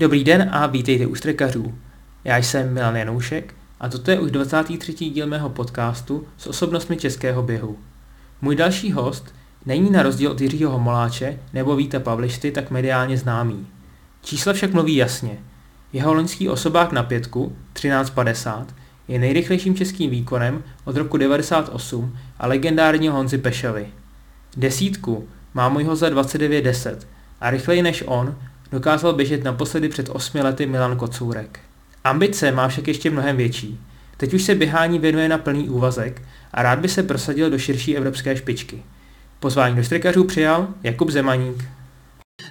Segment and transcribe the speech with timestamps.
[0.00, 1.74] Dobrý den a vítejte u Strekařů.
[2.24, 4.92] Já jsem Milan Janoušek a toto je už 23.
[4.92, 7.78] díl mého podcastu s osobnostmi českého běhu.
[8.42, 9.34] Můj další host
[9.66, 13.66] není na rozdíl od Jiřího Homoláče nebo Víta Pavlišty tak mediálně známý.
[14.22, 15.38] Čísla však mluví jasně.
[15.92, 18.66] Jeho loňský osobák na pětku, 13.50,
[19.08, 23.86] je nejrychlejším českým výkonem od roku 98 a legendárního Honzi Pešely.
[24.56, 26.96] Desítku má můj za 29.10
[27.40, 28.36] a rychleji než on
[28.72, 31.60] dokázal běžet naposledy před 8 lety Milan Kocourek.
[32.04, 33.80] Ambice má však ještě mnohem větší.
[34.16, 36.22] Teď už se běhání věnuje na plný úvazek
[36.52, 38.82] a rád by se prosadil do širší evropské špičky.
[39.40, 41.64] Pozvání do Štrikařů přijal Jakub Zemaník.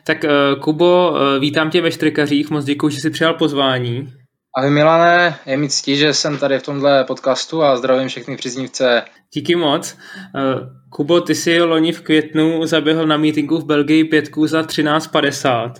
[0.03, 4.13] Tak uh, Kubo, uh, vítám tě ve Štrikařích, moc děkuji, že jsi přijal pozvání.
[4.57, 9.03] Ahoj Milane, je mi ctí, že jsem tady v tomhle podcastu a zdravím všechny příznivce.
[9.33, 9.97] Díky moc.
[10.35, 15.73] Uh, Kubo, ty jsi loni v květnu zaběhl na meetingu v Belgii pětku za 13.50.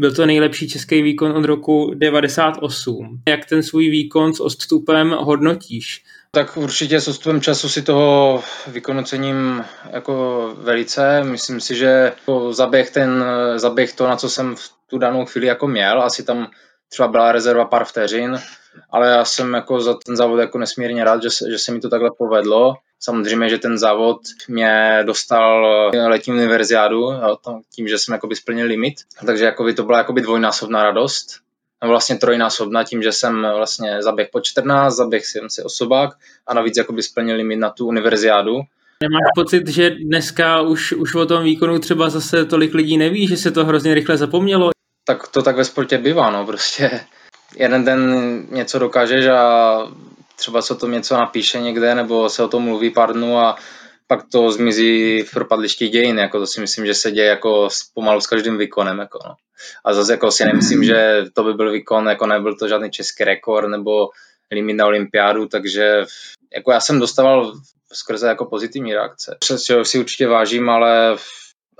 [0.00, 3.22] Byl to nejlepší český výkon od roku 98.
[3.28, 6.04] Jak ten svůj výkon s odstupem hodnotíš?
[6.30, 11.24] Tak určitě s odstupem času si toho výkonu cením jako velice.
[11.24, 12.12] Myslím si, že
[12.50, 13.24] zaběh, ten,
[13.56, 16.50] zaběh to, na co jsem v tu danou chvíli jako měl, asi tam
[16.90, 18.38] třeba byla rezerva pár vteřin,
[18.90, 21.80] ale já jsem jako za ten závod jako nesmírně rád, že se, že se mi
[21.80, 22.74] to takhle povedlo.
[23.00, 25.66] Samozřejmě, že ten závod mě dostal
[26.06, 27.08] letní univerziádu,
[27.74, 28.94] tím, že jsem jakoby splnil limit,
[29.26, 31.26] takže jakoby to byla jakoby dvojnásobná radost.
[31.84, 36.10] Vlastně trojnásobná tím, že jsem vlastně zaběh po 14, zaběh jsem si osobák
[36.46, 38.52] a navíc jakoby splnil limit na tu univerziádu.
[39.02, 43.36] Nemáš pocit, že dneska už, už o tom výkonu třeba zase tolik lidí neví, že
[43.36, 44.70] se to hrozně rychle zapomnělo?
[45.10, 47.00] Tak to tak ve sportě bývá, no prostě
[47.56, 49.78] jeden den něco dokážeš a
[50.36, 53.56] třeba se o tom něco napíše někde, nebo se o tom mluví pár dnů a
[54.06, 58.20] pak to zmizí v propadlišti dějin, jako to si myslím, že se děje jako pomalu
[58.20, 59.34] s každým výkonem, jako no.
[59.84, 63.24] A zase jako si nemyslím, že to by byl výkon, jako nebyl to žádný český
[63.24, 64.08] rekord nebo
[64.50, 66.04] limit na olympiádu, takže
[66.54, 67.52] jako já jsem dostával
[67.92, 69.36] skrze jako pozitivní reakce.
[69.40, 71.16] Přes si určitě vážím, ale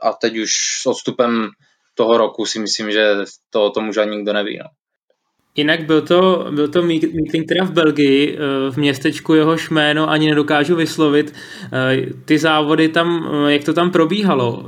[0.02, 0.52] a teď už
[0.82, 1.50] s odstupem
[2.00, 4.58] toho roku si myslím, že to o tom už ani nikdo neví.
[4.58, 4.68] No.
[5.54, 10.28] Jinak byl to, byl to meeting teda v Belgii, eh, v městečku jehož jméno ani
[10.28, 11.34] nedokážu vyslovit.
[11.72, 14.66] Eh, ty závody tam, eh, jak to tam probíhalo?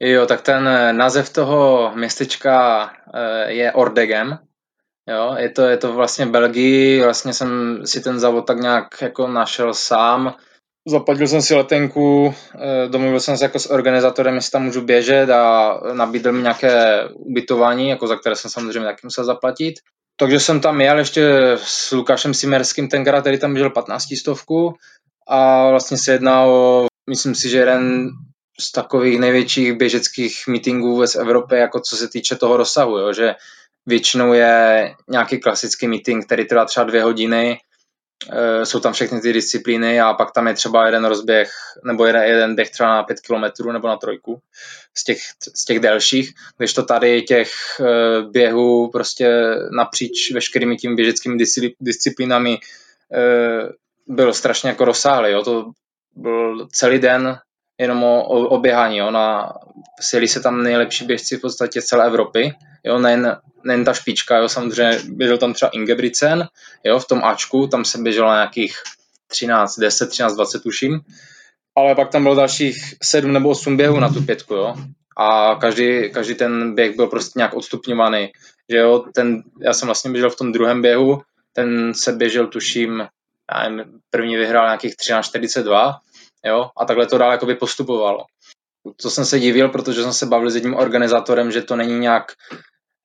[0.00, 2.90] Jo, tak ten název toho městečka
[3.46, 4.38] je Ordegem.
[5.08, 9.28] Jo, je to, je to vlastně Belgii, vlastně jsem si ten závod tak nějak jako
[9.28, 10.34] našel sám.
[10.88, 12.34] Zaplatil jsem si letenku,
[12.88, 17.88] domluvil jsem se jako s organizátorem, jestli tam můžu běžet a nabídl mi nějaké ubytování,
[17.88, 19.74] jako za které jsem samozřejmě taky musel zaplatit.
[20.16, 24.74] Takže jsem tam jel ještě s Lukášem Simerským tenkrát, který tam běžel 15 stovku
[25.28, 28.10] a vlastně se jedná o, myslím si, že jeden
[28.60, 33.34] z takových největších běžeckých meetingů z Evropy, jako co se týče toho rozsahu, jo, že
[33.86, 37.58] většinou je nějaký klasický meeting, který trvá třeba dvě hodiny,
[38.64, 41.50] jsou tam všechny ty disciplíny a pak tam je třeba jeden rozběh
[41.84, 44.40] nebo jeden, jeden běh třeba na pět kilometrů nebo na trojku
[44.94, 45.18] z těch,
[45.54, 49.30] z těch delších, když to tady těch e, běhů prostě
[49.76, 51.44] napříč veškerými tím běžeckými
[51.80, 52.58] disciplínami e,
[54.06, 55.70] byl strašně jako rozsáhlý, jo, to
[56.16, 57.38] byl celý den
[57.78, 59.52] jenom o, o, o běhání, jo, na,
[60.00, 64.48] sjeli se tam nejlepší běžci v podstatě celé Evropy, jo, nejen, nejen ta špička, jo,
[64.48, 66.48] samozřejmě běžel tam třeba Ingebrigtsen,
[66.84, 68.76] jo, v tom Ačku, tam se běželo nějakých
[69.26, 71.00] 13, 10, 13, 20 tuším,
[71.76, 74.74] ale pak tam bylo dalších 7 nebo 8 běhů na tu pětku, jo,
[75.16, 78.32] a každý, každý ten běh byl prostě nějak odstupňovaný,
[78.70, 83.06] že jo, ten, já jsem vlastně běžel v tom druhém běhu, ten se běžel tuším,
[83.52, 85.94] já nevím, první vyhrál nějakých 13.42,
[86.44, 88.24] jo, a takhle to dál jakoby postupovalo.
[89.02, 92.32] To jsem se divil, protože jsem se bavil s jedním organizátorem, že to není nějak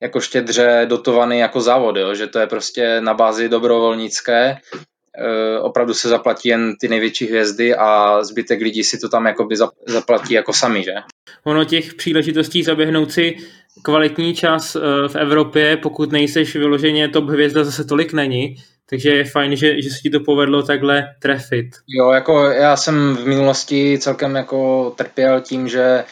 [0.02, 2.14] jako štědře dotovaný jako závod, jo?
[2.14, 4.56] že to je prostě na bázi dobrovolnické,
[5.16, 9.56] e, opravdu se zaplatí jen ty největší hvězdy a zbytek lidí si to tam jakoby
[9.86, 10.94] zaplatí jako sami, že?
[11.44, 13.36] Ono těch příležitostí zaběhnout si
[13.82, 18.56] kvalitní čas e, v Evropě, pokud nejseš vyloženě top hvězda, zase tolik není,
[18.90, 21.66] takže je fajn, že, že se ti to povedlo takhle trefit.
[21.88, 26.04] Jo, jako já jsem v minulosti celkem jako trpěl tím, že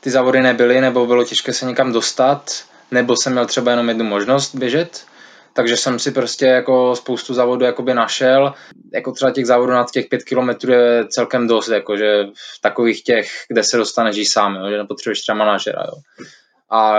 [0.00, 4.04] ty závody nebyly, nebo bylo těžké se někam dostat, nebo jsem měl třeba jenom jednu
[4.04, 5.04] možnost běžet,
[5.52, 8.54] takže jsem si prostě jako spoustu závodů jakoby našel.
[8.94, 12.24] Jako třeba těch závodů nad těch pět kilometrů je celkem dost, jako že
[12.56, 15.82] v takových těch, kde se dostaneš i sám, jo, že nepotřebuješ třeba manažera.
[15.86, 16.26] Jo.
[16.70, 16.94] A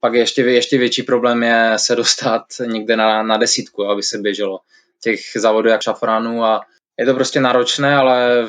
[0.00, 4.58] pak ještě, ještě větší problém je se dostat někde na, na desítku, aby se běželo
[5.02, 6.60] těch závodů jak šafránů a
[6.98, 8.48] je to prostě náročné, ale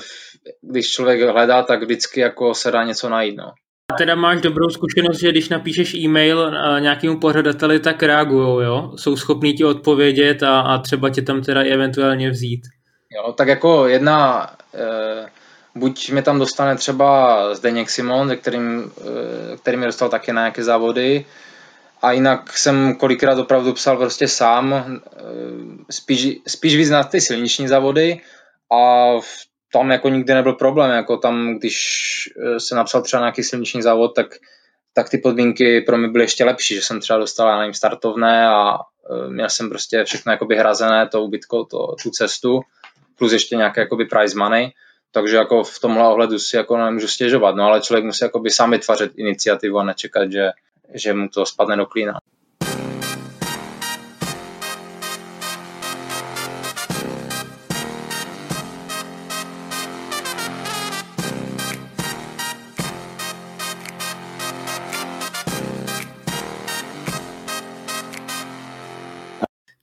[0.61, 3.37] když člověk hledá, tak vždycky jako se dá něco najít.
[3.37, 3.53] No.
[3.93, 8.91] A teda máš dobrou zkušenost, že když napíšeš e-mail nějakému pořadateli, tak reagují, jo?
[8.95, 12.61] Jsou schopní ti odpovědět a, a třeba tě tam teda eventuálně vzít.
[13.15, 15.29] Jo, tak jako jedna, e,
[15.75, 18.91] buď mě tam dostane třeba Zdeněk Simon, kterým,
[19.53, 21.25] e, který mi dostal taky na nějaké závody,
[22.01, 24.99] a jinak jsem kolikrát opravdu psal prostě sám, e,
[25.91, 28.21] spíš, spíš víc na ty silniční závody
[28.71, 29.13] a
[29.73, 31.77] tam jako nikdy nebyl problém, jako tam, když
[32.57, 34.27] se napsal třeba nějaký silniční závod, tak,
[34.93, 38.47] tak ty podmínky pro mě byly ještě lepší, že jsem třeba dostal, já nevím, startovné
[38.47, 38.77] a
[39.29, 42.61] měl jsem prostě všechno jakoby hrazené, to ubytko, to, tu cestu
[43.17, 44.71] plus ještě nějaké jakoby prize money,
[45.11, 48.71] takže jako v tomhle ohledu si jako nemůžu stěžovat, no ale člověk musí jakoby sám
[48.71, 50.49] vytvářet iniciativu a nečekat, že,
[50.93, 52.19] že mu to spadne do klína.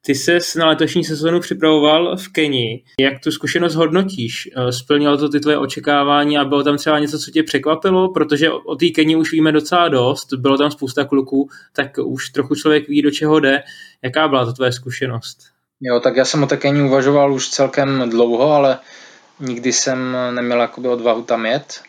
[0.06, 2.84] Ty se na letošní sezonu připravoval v Keni.
[3.00, 4.48] Jak tu zkušenost hodnotíš?
[4.56, 8.12] Eh, splnilo to ty tvoje očekávání a bylo tam třeba něco, co tě překvapilo?
[8.12, 12.54] Protože o té Keni už víme docela dost, bylo tam spousta kluků, tak už trochu
[12.54, 13.62] člověk ví, do čeho jde.
[14.02, 15.38] Jaká byla to tvoje zkušenost?
[15.80, 18.78] Jo, tak já jsem o té Keni uvažoval už celkem dlouho, ale
[19.40, 21.80] nikdy jsem neměl jakoby odvahu tam jet.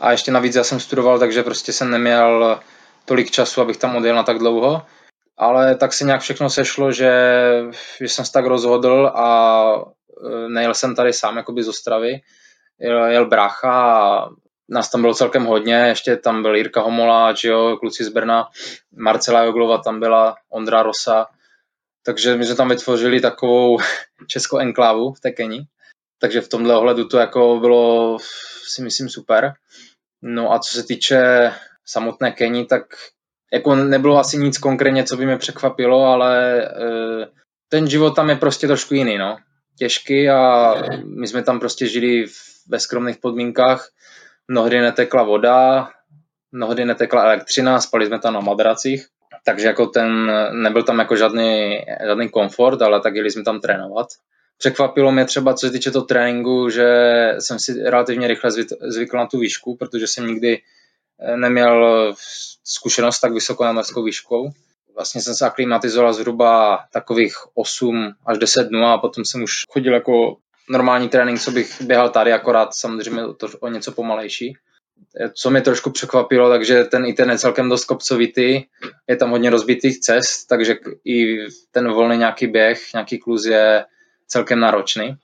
[0.00, 2.58] A ještě navíc já jsem studoval, takže prostě jsem neměl
[3.04, 4.82] tolik času, abych tam odjel na tak dlouho
[5.36, 7.12] ale tak se nějak všechno sešlo, že,
[8.00, 9.66] že jsem se tak rozhodl a
[10.26, 12.20] e, nejel jsem tady sám jakoby z Ostravy,
[12.80, 14.28] jel, jel brácha a
[14.68, 18.48] nás tam bylo celkem hodně, ještě tam byl Jirka Homola, jo, kluci z Brna,
[18.96, 21.26] Marcela Joglova tam byla, Ondra Rosa,
[22.02, 23.78] takže my jsme tam vytvořili takovou
[24.26, 25.66] českou enklávu v Tekeni,
[26.18, 28.18] takže v tomhle ohledu to jako bylo
[28.64, 29.54] si myslím super.
[30.22, 31.52] No a co se týče
[31.84, 32.82] samotné Keni, tak
[33.52, 37.24] jako nebylo asi nic konkrétně, co by mě překvapilo, ale uh,
[37.68, 39.36] ten život tam je prostě trošku jiný, no.
[39.78, 42.24] Těžký a my jsme tam prostě žili
[42.68, 43.88] ve skromných podmínkách.
[44.48, 45.88] Mnohdy netekla voda,
[46.52, 49.06] mnohdy netekla elektřina, spali jsme tam na madracích,
[49.44, 54.06] takže jako ten, nebyl tam jako žádný, žádný komfort, ale tak jeli jsme tam trénovat.
[54.58, 56.88] Překvapilo mě třeba, co se týče toho tréninku, že
[57.38, 58.50] jsem si relativně rychle
[58.80, 60.58] zvykl na tu výšku, protože jsem nikdy
[61.36, 62.14] neměl
[62.64, 64.50] zkušenost tak vysokonámořskou výškou.
[64.94, 69.94] Vlastně jsem se aklimatizoval zhruba takových 8 až 10 dnů a potom jsem už chodil
[69.94, 70.36] jako
[70.70, 74.56] normální trénink, co bych běhal tady, akorát samozřejmě to o něco pomalejší.
[75.34, 78.62] Co mě trošku překvapilo, takže ten internet celkem dost kopcovitý,
[79.08, 83.84] je tam hodně rozbitých cest, takže i ten volný nějaký běh, nějaký kluz je
[84.26, 85.16] celkem náročný.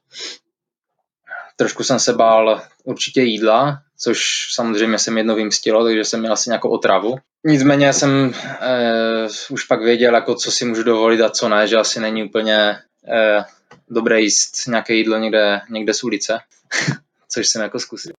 [1.59, 6.33] Trošku jsem se bál určitě jídla, což samozřejmě se mi jedno vymstilo, takže jsem měl
[6.33, 7.17] asi nějakou otravu.
[7.45, 11.77] Nicméně jsem eh, už pak věděl, jako co si můžu dovolit a co ne, že
[11.77, 12.79] asi není úplně
[13.09, 13.45] eh,
[13.91, 16.39] dobré jíst nějaké jídlo někde, někde z ulice,
[17.29, 18.13] což jsem jako zkusil.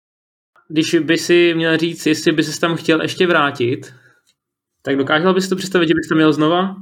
[0.68, 3.94] Když by si měl říct, jestli by se tam chtěl ještě vrátit,
[4.82, 6.76] tak dokázal bys to představit, že bys tam měl znova?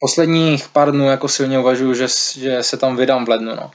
[0.00, 2.06] Posledních pár dnů jako silně uvažuji, že,
[2.38, 3.54] že se tam vydám v lednu.
[3.54, 3.70] No.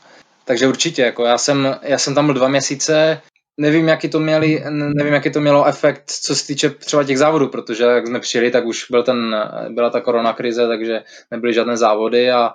[0.48, 3.22] Takže určitě, jako já jsem, já jsem tam byl dva měsíce,
[3.58, 7.48] nevím, jaký to, měli, nevím, jaký to mělo efekt, co se týče třeba těch závodů,
[7.48, 9.36] protože jak jsme přijeli, tak už byl ten,
[9.70, 12.54] byla ta korona krize, takže nebyly žádné závody a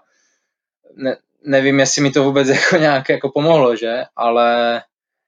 [0.97, 4.83] ne, nevím, jestli mi to vůbec jako nějak jako pomohlo, že, ale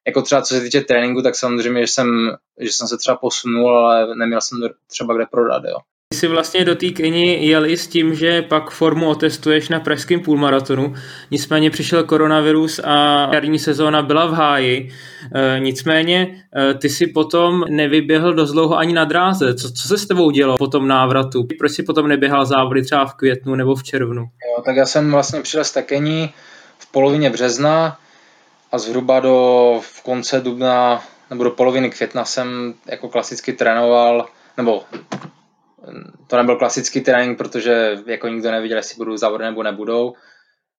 [0.07, 3.79] jako třeba co se týče tréninku, tak samozřejmě, že jsem, že jsem se třeba posunul,
[3.79, 5.77] ale neměl jsem třeba kde prodat, jo
[6.15, 10.21] jsi vlastně do té Keni jel i s tím, že pak formu otestuješ na pražském
[10.21, 10.95] půlmaratonu.
[11.31, 14.91] Nicméně přišel koronavirus a jarní sezóna byla v háji.
[15.35, 19.55] E, nicméně e, ty si potom nevyběhl dost dlouho ani na dráze.
[19.55, 21.47] Co, co se s tebou dělo po tom návratu?
[21.59, 24.23] Proč si potom neběhal závody třeba v květnu nebo v červnu?
[24.23, 26.31] Jo, tak já jsem vlastně přišel z Tekení
[26.79, 27.99] v polovině března
[28.73, 34.83] a zhruba do v konce dubna nebo do poloviny května jsem jako klasicky trénoval, nebo
[36.27, 40.13] to nebyl klasický trénink, protože jako nikdo neviděl, jestli budou závody nebo nebudou.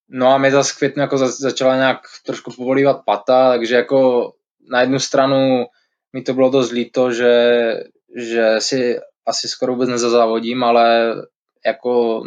[0.09, 4.31] No a mě zase květnu jako začala nějak trošku povolívat pata, takže jako
[4.69, 5.65] na jednu stranu
[6.13, 7.73] mi to bylo dost líto, že,
[8.17, 11.15] že si asi skoro vůbec nezazávodím, ale
[11.65, 12.23] jako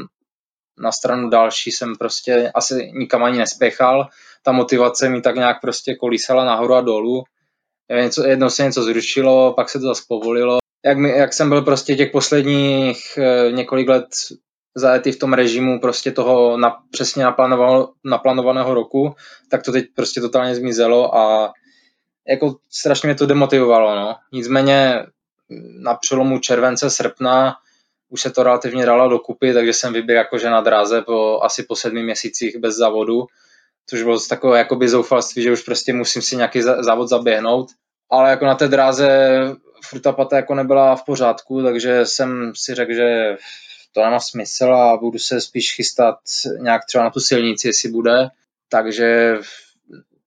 [0.79, 4.09] na stranu další jsem prostě asi nikam ani nespěchal.
[4.43, 7.25] Ta motivace mi tak nějak prostě kolísala nahoru a dolů.
[8.01, 10.59] Něco, jednou se něco zrušilo, pak se to zase povolilo
[10.89, 14.07] jak, mi, jak jsem byl prostě těch posledních e, několik let
[14.75, 19.15] zajetý v tom režimu prostě toho na, přesně naplánovaného, naplánovaného roku,
[19.51, 21.53] tak to teď prostě totálně zmizelo a
[22.29, 24.17] jako strašně mě to demotivovalo, no.
[24.33, 25.07] Nicméně
[25.79, 27.57] na přelomu července, srpna
[28.09, 31.77] už se to relativně dalo dokupy, takže jsem vyběhl jakože na dráze po, asi po
[31.77, 33.27] sedmi měsících bez závodu,
[33.87, 37.69] což bylo takové jakoby zoufalství, že už prostě musím si nějaký závod zaběhnout.
[38.11, 39.09] Ale jako na té dráze
[39.85, 43.37] furt ta pata jako nebyla v pořádku, takže jsem si řekl, že
[43.93, 46.19] to nemá smysl a budu se spíš chystat
[46.59, 48.29] nějak třeba na tu silnici, jestli bude.
[48.69, 49.39] Takže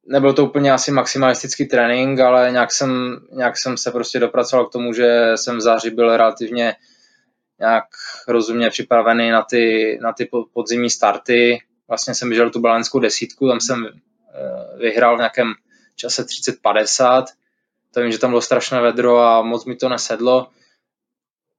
[0.06, 4.72] nebyl to úplně asi maximalistický trénink, ale nějak jsem, nějak jsem se prostě dopracoval k
[4.72, 6.76] tomu, že jsem v září byl relativně
[7.60, 7.86] nějak
[8.28, 11.60] rozumně připravený na ty, na ty podzimní starty.
[11.88, 15.54] Vlastně jsem běžel tu balenskou desítku, tam jsem eh, vyhrál v nějakém
[15.96, 17.26] čase 30-50.
[17.94, 20.48] To vím, že tam bylo strašné vedro a moc mi to nesedlo.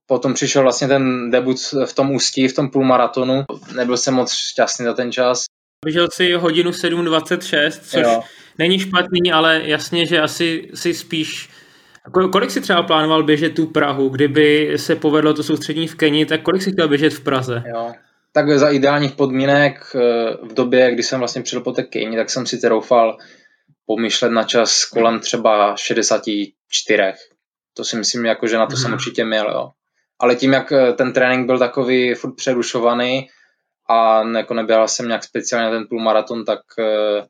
[0.05, 3.43] Potom přišel vlastně ten debut v tom ústí, v tom půlmaratonu.
[3.75, 5.43] Nebyl jsem moc šťastný za ten čas.
[5.85, 8.21] Běžel si hodinu 7.26, což jo.
[8.57, 11.49] není špatný, ale jasně, že asi si spíš
[12.11, 16.41] Kolik si třeba plánoval běžet tu Prahu, kdyby se povedlo to soustřední v Keni, tak
[16.41, 17.63] kolik si chtěl běžet v Praze?
[17.67, 17.91] Jo.
[18.31, 19.99] Tak za ideálních podmínek eh,
[20.43, 23.17] v době, kdy jsem vlastně přijel po té Keni, tak jsem si troufal
[23.85, 27.03] pomyšlet na čas kolem třeba 64.
[27.73, 28.81] To si myslím, jako, že na to hmm.
[28.81, 28.93] jsem mhm.
[28.93, 29.51] určitě měl.
[29.51, 29.69] Jo.
[30.19, 33.29] Ale tím, jak eh, ten trénink byl takový furt přerušovaný
[33.89, 37.25] a jako nebyl jsem nějak speciálně ten půlmaraton, tak eh,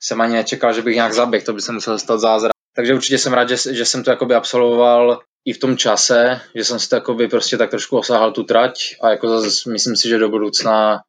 [0.00, 2.52] jsem ani nečekal, že bych nějak zaběh, to by se musel stát zázrak.
[2.76, 6.64] Takže určitě jsem rád, že, že jsem to jakoby absolvoval i v tom čase, že
[6.64, 10.08] jsem si to jakoby prostě tak trošku osáhal tu trať a jako zase myslím si,
[10.08, 11.00] že do budoucna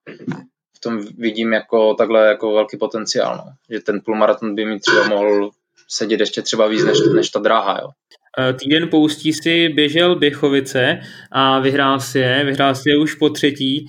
[0.86, 3.54] tom vidím jako takhle jako velký potenciál, no.
[3.70, 5.51] že ten půlmaraton by mi třeba mohl
[5.89, 7.80] sedět ještě třeba víc než, než ta dráha.
[7.82, 7.89] Jo.
[8.39, 11.00] Eh, týden poustí si běžel Běchovice
[11.32, 13.88] a vyhrál si je, vyhrál si je už po třetí.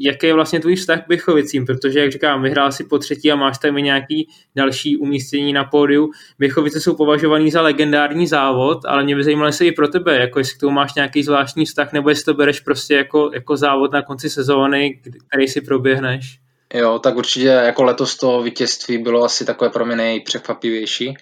[0.00, 1.66] Jaký je vlastně tvůj vztah k Běchovicím?
[1.66, 6.10] Protože, jak říkám, vyhrál si po třetí a máš tam nějaký další umístění na pódiu.
[6.38, 10.38] Běchovice jsou považovaný za legendární závod, ale mě by zajímalo se i pro tebe, jako
[10.38, 13.92] jestli k tomu máš nějaký zvláštní vztah, nebo jestli to bereš prostě jako, jako závod
[13.92, 16.43] na konci sezóny, který si proběhneš.
[16.74, 21.16] Jo, tak určitě jako letos to vítězství bylo asi takové pro mě nejpřekvapivější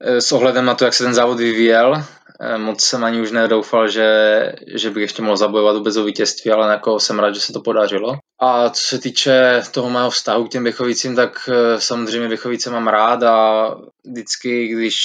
[0.00, 2.04] Eh, s ohledem na to, jak se ten závod vyvíjel,
[2.40, 6.50] eh, moc jsem ani už nedoufal, že, že bych ještě mohl zabojovat vůbec o vítězství,
[6.50, 8.18] ale jako jsem rád, že se to podařilo.
[8.40, 12.88] A co se týče toho mého vztahu k těm Běchovicím, tak eh, samozřejmě Běchovice mám
[12.88, 13.70] rád a
[14.04, 14.96] vždycky, když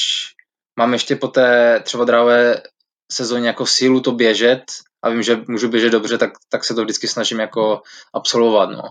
[0.80, 2.62] mám ještě po té třeba drávé
[3.12, 4.64] sezóně jako sílu to běžet
[5.02, 7.82] a vím, že můžu běžet dobře, tak, tak se to vždycky snažím jako
[8.14, 8.70] absolvovat.
[8.70, 8.84] No.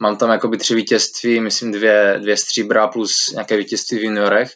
[0.00, 4.52] Mám tam jakoby tři vítězství, myslím dvě, dvě stříbra plus nějaké vítězství v juniorech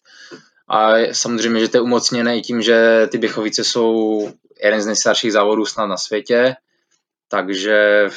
[0.68, 4.30] a samozřejmě, že to je umocněné i tím, že ty Běchovice jsou
[4.64, 6.54] jeden z nejstarších závodů snad na světě,
[7.28, 8.08] takže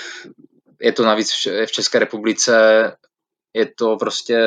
[0.81, 1.31] je to navíc
[1.65, 2.55] v České republice,
[3.53, 4.39] je to prostě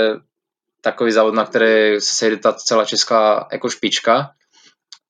[0.81, 4.31] takový závod, na který se sejde ta celá česká jako špička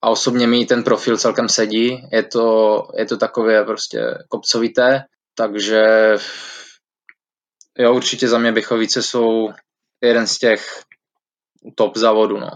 [0.02, 6.14] a osobně mi ten profil celkem sedí, je to, je to takové prostě kopcovité, takže
[7.78, 9.48] jo, určitě za mě Běchovice jsou
[10.02, 10.82] jeden z těch
[11.74, 12.40] top závodů.
[12.40, 12.50] No.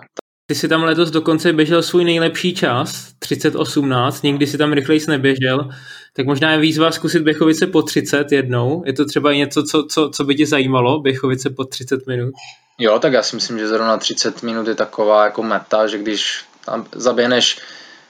[0.46, 5.68] Ty si tam letos dokonce běžel svůj nejlepší čas, 30.18, nikdy si tam rychleji neběžel,
[6.16, 8.82] tak možná je výzva zkusit Běchovice po 30 jednou.
[8.87, 12.34] Je to třeba něco, co, co, co by tě zajímalo, Běchovice po 30 minut?
[12.78, 16.44] Jo, tak já si myslím, že zrovna 30 minut je taková jako meta, že když
[16.64, 17.59] tam zaběhneš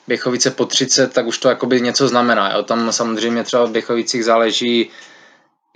[0.07, 2.53] Běchovice po 30, tak už to jakoby něco znamená.
[2.53, 2.63] Jo?
[2.63, 4.91] Tam samozřejmě třeba v Běchovicích záleží,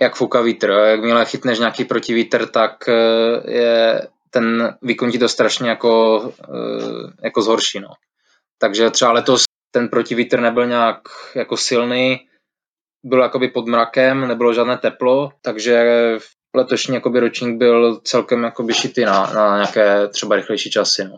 [0.01, 0.69] jak fouká vítr.
[0.69, 7.41] Jakmile chytneš nějaký protivítr, tak eh, je ten výkon ti to strašně jako, eh, jako
[7.41, 7.79] zhorší.
[7.79, 7.89] No.
[8.59, 11.01] Takže třeba letos ten protivítr nebyl nějak
[11.35, 12.19] jako silný,
[13.03, 15.85] byl jakoby pod mrakem, nebylo žádné teplo, takže
[16.55, 21.03] letošní jakoby ročník byl celkem jakoby šitý na, na nějaké třeba rychlejší časy.
[21.03, 21.17] No.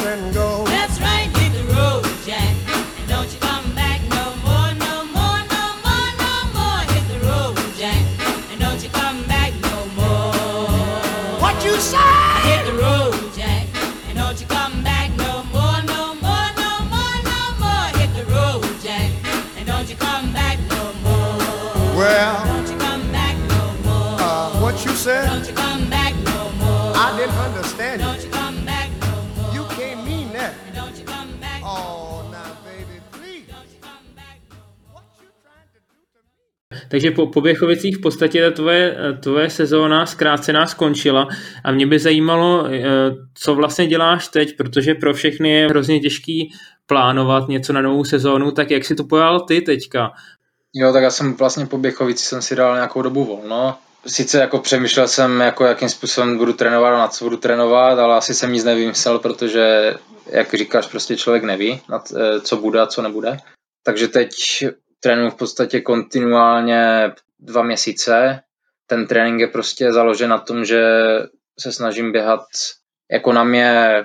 [36.91, 41.27] Takže po, po Běchovicích v podstatě ta tvoje, tvoje sezóna zkrácená skončila
[41.63, 42.81] a mě by zajímalo, eh,
[43.33, 46.53] co vlastně děláš teď, protože pro všechny je hrozně těžký
[46.85, 50.11] plánovat něco na novou sezónu, tak jak si to pojal ty teďka?
[50.73, 53.77] Jo, tak já jsem vlastně po Běchovici jsem si dal nějakou dobu volno.
[54.07, 58.15] Sice jako přemýšlel jsem, jako jakým způsobem budu trénovat a na co budu trénovat, ale
[58.15, 59.95] asi jsem nic nevymyslel, protože,
[60.27, 63.37] jak říkáš, prostě člověk neví, eh, co bude a co nebude.
[63.83, 64.29] Takže teď
[65.01, 68.41] trénuji v podstatě kontinuálně dva měsíce.
[68.87, 70.83] Ten trénink je prostě založen na tom, že
[71.59, 72.41] se snažím běhat
[73.11, 74.03] jako na mě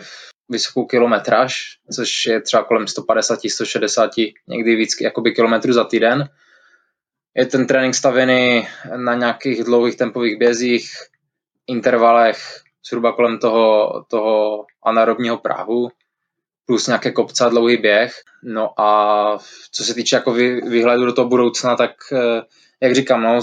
[0.49, 4.11] vysokou kilometraž, což je třeba kolem 150, 160,
[4.49, 6.29] někdy víc jakoby kilometrů za týden.
[7.35, 10.91] Je ten trénink stavěný na nějakých dlouhých tempových bězích,
[11.67, 12.39] intervalech,
[12.89, 15.89] zhruba kolem toho, toho anaerobního práhu,
[16.67, 18.13] plus nějaké kopce a dlouhý běh.
[18.43, 19.39] No a
[19.73, 20.33] co se týče jako
[20.69, 22.43] výhledu do toho budoucna, tak eh,
[22.81, 23.41] jak říkám, no,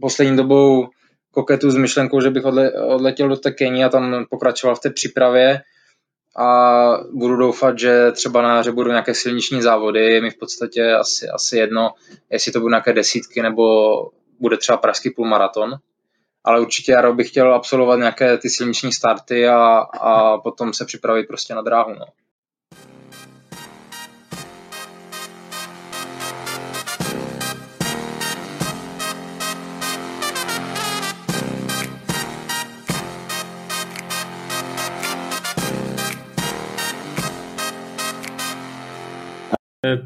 [0.00, 0.88] poslední dobou
[1.30, 4.90] koketu s myšlenkou, že bych odle, odletěl do té Keni a tam pokračoval v té
[4.90, 5.60] přípravě
[6.36, 10.92] a budu doufat, že třeba na jaře budou nějaké silniční závody, je mi v podstatě
[10.92, 11.90] asi, asi jedno,
[12.30, 13.64] jestli to budou nějaké desítky nebo
[14.40, 15.74] bude třeba pražský půlmaraton.
[16.44, 21.26] Ale určitě já bych chtěl absolvovat nějaké ty silniční starty a, a potom se připravit
[21.26, 21.94] prostě na dráhu.
[21.94, 22.06] No.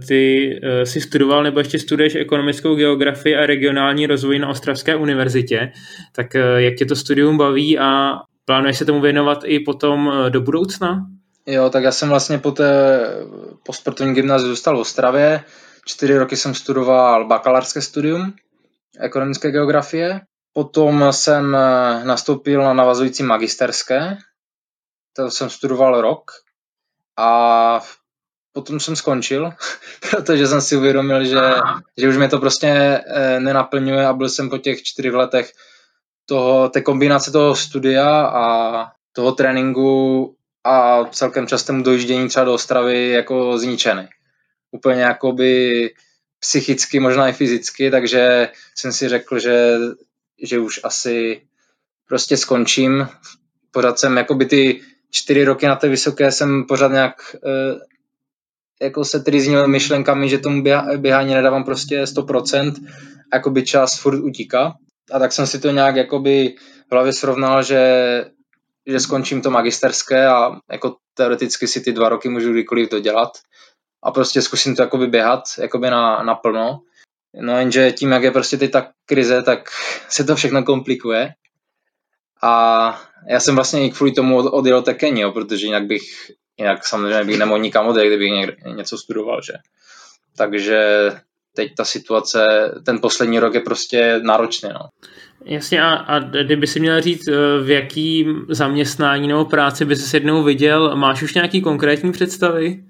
[0.08, 5.72] Ty uh, si studoval nebo ještě studuješ ekonomickou geografii a regionální rozvoj na Ostravské univerzitě,
[6.14, 8.12] tak uh, jak tě to studium baví a
[8.44, 11.06] plánuješ se tomu věnovat i potom do budoucna?
[11.46, 13.00] Jo, tak já jsem vlastně po té
[13.62, 15.40] po sportovní gymnáziu zůstal v Ostravě.
[15.84, 18.32] Čtyři roky jsem studoval bakalářské studium
[19.00, 20.20] ekonomické geografie.
[20.52, 24.18] Potom jsem eh, nastoupil na navazující magisterské.
[25.16, 26.30] To jsem studoval rok.
[27.16, 27.80] A
[28.58, 29.52] potom jsem skončil,
[30.10, 31.40] protože jsem si uvědomil, že,
[31.96, 35.52] že už mě to prostě eh, nenaplňuje a byl jsem po těch čtyřech letech
[36.26, 38.44] toho, té kombinace toho studia a
[39.12, 44.08] toho tréninku a celkem častému dojíždění třeba do Ostravy jako zničený.
[44.70, 45.90] Úplně jakoby
[46.40, 49.76] psychicky, možná i fyzicky, takže jsem si řekl, že,
[50.42, 51.42] že už asi
[52.08, 53.08] prostě skončím.
[53.70, 57.88] Pořád jsem jakoby ty čtyři roky na té vysoké jsem pořád nějak eh,
[58.82, 60.62] jako se trýznil myšlenkami, že tomu
[60.96, 62.74] běhání nedávám prostě 100%,
[63.32, 64.74] jakoby čas furt utíká.
[65.12, 66.54] A tak jsem si to nějak jakoby
[66.88, 68.24] v hlavě srovnal, že,
[68.86, 73.28] že skončím to magisterské a jako teoreticky si ty dva roky můžu kdykoliv dodělat
[74.02, 76.80] a prostě zkusím to jakoby běhat jakoby na, naplno.
[77.40, 79.70] No jenže tím, jak je prostě teď ta krize, tak
[80.08, 81.34] se to všechno komplikuje.
[82.42, 86.02] A já jsem vlastně i kvůli tomu odjel té Keni, protože jinak bych,
[86.58, 89.52] jinak samozřejmě bych nemohl nikam odjet, kdybych někde, něco studoval, že.
[90.36, 91.10] Takže
[91.56, 92.44] teď ta situace,
[92.86, 94.88] ten poslední rok je prostě náročný, no.
[95.44, 100.16] Jasně a, a kdyby si měl říct, eh, v jaký zaměstnání nebo práci by se
[100.16, 102.84] jednou viděl, máš už nějaký konkrétní představy?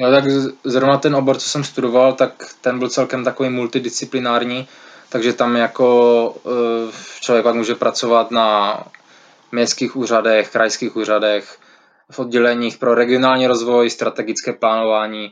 [0.00, 0.24] No tak
[0.64, 4.68] zrovna ten obor, co jsem studoval, tak ten byl celkem takový multidisciplinární,
[5.08, 8.78] takže tam jako eh, člověk pak může pracovat na
[9.52, 11.58] městských úřadech, krajských úřadech,
[12.10, 15.30] v odděleních pro regionální rozvoj, strategické plánování,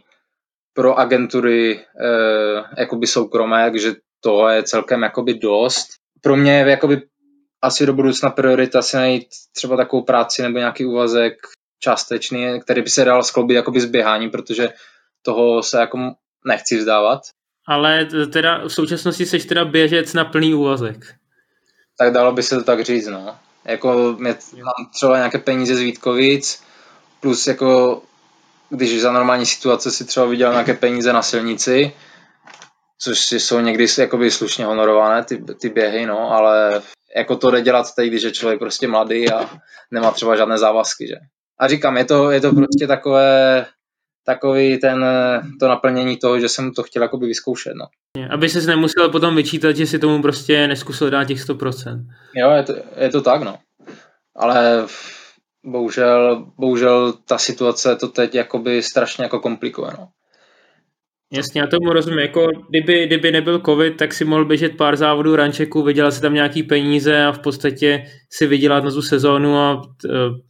[0.74, 5.88] pro agentury eh, jakoby soukromé, takže to je celkem jakoby dost.
[6.22, 7.02] Pro mě je jakoby
[7.62, 11.34] asi do budoucna priorita si najít třeba takovou práci nebo nějaký úvazek
[11.80, 14.72] částečný, který by se dal skloubit jakoby s běháním, protože
[15.22, 15.98] toho se jako
[16.46, 17.20] nechci vzdávat.
[17.66, 21.14] Ale teda v současnosti seš teda běžec na plný úvazek.
[21.98, 23.36] Tak dalo by se to tak říct, no.
[23.64, 26.62] Jako mě, mám třeba nějaké peníze z Vítkovic,
[27.20, 28.02] plus jako
[28.70, 31.92] když za normální situace si třeba vydělal nějaké peníze na silnici,
[32.98, 36.82] což jsou někdy jakoby slušně honorované ty, ty běhy, no, ale
[37.16, 39.50] jako to jde dělat teď, když je člověk prostě mladý a
[39.90, 41.14] nemá třeba žádné závazky, že.
[41.60, 43.66] A říkám, je to, je to prostě takové,
[44.24, 45.06] takový ten,
[45.60, 47.86] to naplnění toho, že jsem to chtěl jakoby vyzkoušet, no.
[48.30, 52.04] Aby ses nemusel potom vyčítat, že si tomu prostě neskusil dát těch 100%.
[52.36, 53.58] Jo, je to, je to tak, no.
[54.36, 54.86] Ale
[55.64, 60.08] bohužel, bohužel ta situace to teď jakoby strašně jako komplikuje, no.
[61.32, 62.18] Jasně, já tomu rozumím.
[62.18, 66.34] Jako, kdyby, kdyby nebyl covid, tak si mohl běžet pár závodů rančeku, vydělat si tam
[66.34, 69.82] nějaký peníze a v podstatě si vydělat na tu sezónu a uh,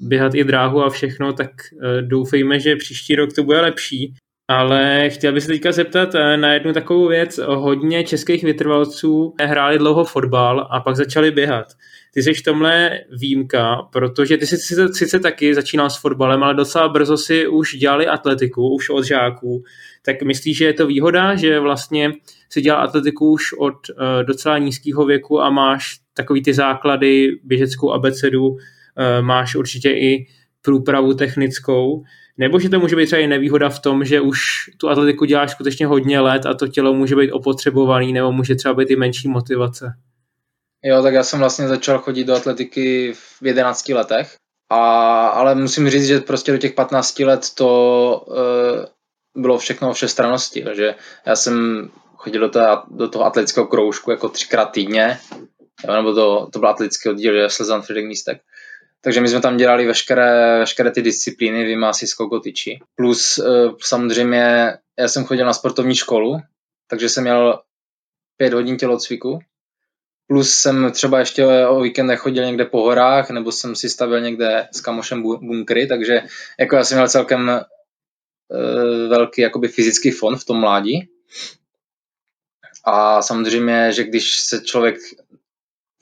[0.00, 4.14] běhat i dráhu a všechno, tak uh, doufejme, že příští rok to bude lepší.
[4.50, 7.40] Ale chtěl bych se teďka zeptat uh, na jednu takovou věc.
[7.46, 11.66] Hodně českých vytrvalců hráli dlouho fotbal a pak začali běhat.
[12.14, 14.56] Ty jsi v tomhle výjimka, protože ty jsi
[14.92, 19.62] sice, taky začínal s fotbalem, ale docela brzo si už dělali atletiku, už od žáků
[20.04, 22.12] tak myslíš, že je to výhoda, že vlastně
[22.50, 27.92] si dělal atletiku už od uh, docela nízkého věku a máš takový ty základy, běžeckou
[27.92, 28.56] abecedu, uh,
[29.20, 30.26] máš určitě i
[30.62, 32.02] průpravu technickou,
[32.38, 34.38] nebo že to může být třeba i nevýhoda v tom, že už
[34.76, 38.74] tu atletiku děláš skutečně hodně let a to tělo může být opotřebovaný, nebo může třeba
[38.74, 39.92] být i menší motivace.
[40.88, 44.36] Jo, tak já jsem vlastně začal chodit do atletiky v 11 letech,
[44.70, 49.92] a, ale musím říct, že prostě do těch 15 let to uh, bylo všechno o
[49.92, 50.94] všestranosti, takže
[51.26, 55.18] já jsem chodil do, té, do toho atletického kroužku jako třikrát týdně,
[55.84, 58.40] jo, nebo to, to byl atletický oddíl, že Slezan Fridek Místek.
[59.00, 62.78] Takže my jsme tam dělali veškeré, veškeré ty disciplíny, vymásy, skoko, tyči.
[62.96, 66.40] Plus uh, samozřejmě já jsem chodil na sportovní školu,
[66.90, 67.60] takže jsem měl
[68.36, 69.38] pět hodin tělocviku.
[70.28, 74.68] Plus jsem třeba ještě o víkendech chodil někde po horách, nebo jsem si stavil někde
[74.72, 76.22] s kamošem bunkry, takže
[76.58, 77.60] jako já jsem měl celkem
[78.52, 81.08] Eh, velký jakoby fyzický fond v tom mládí.
[82.84, 84.96] A samozřejmě, že když se člověk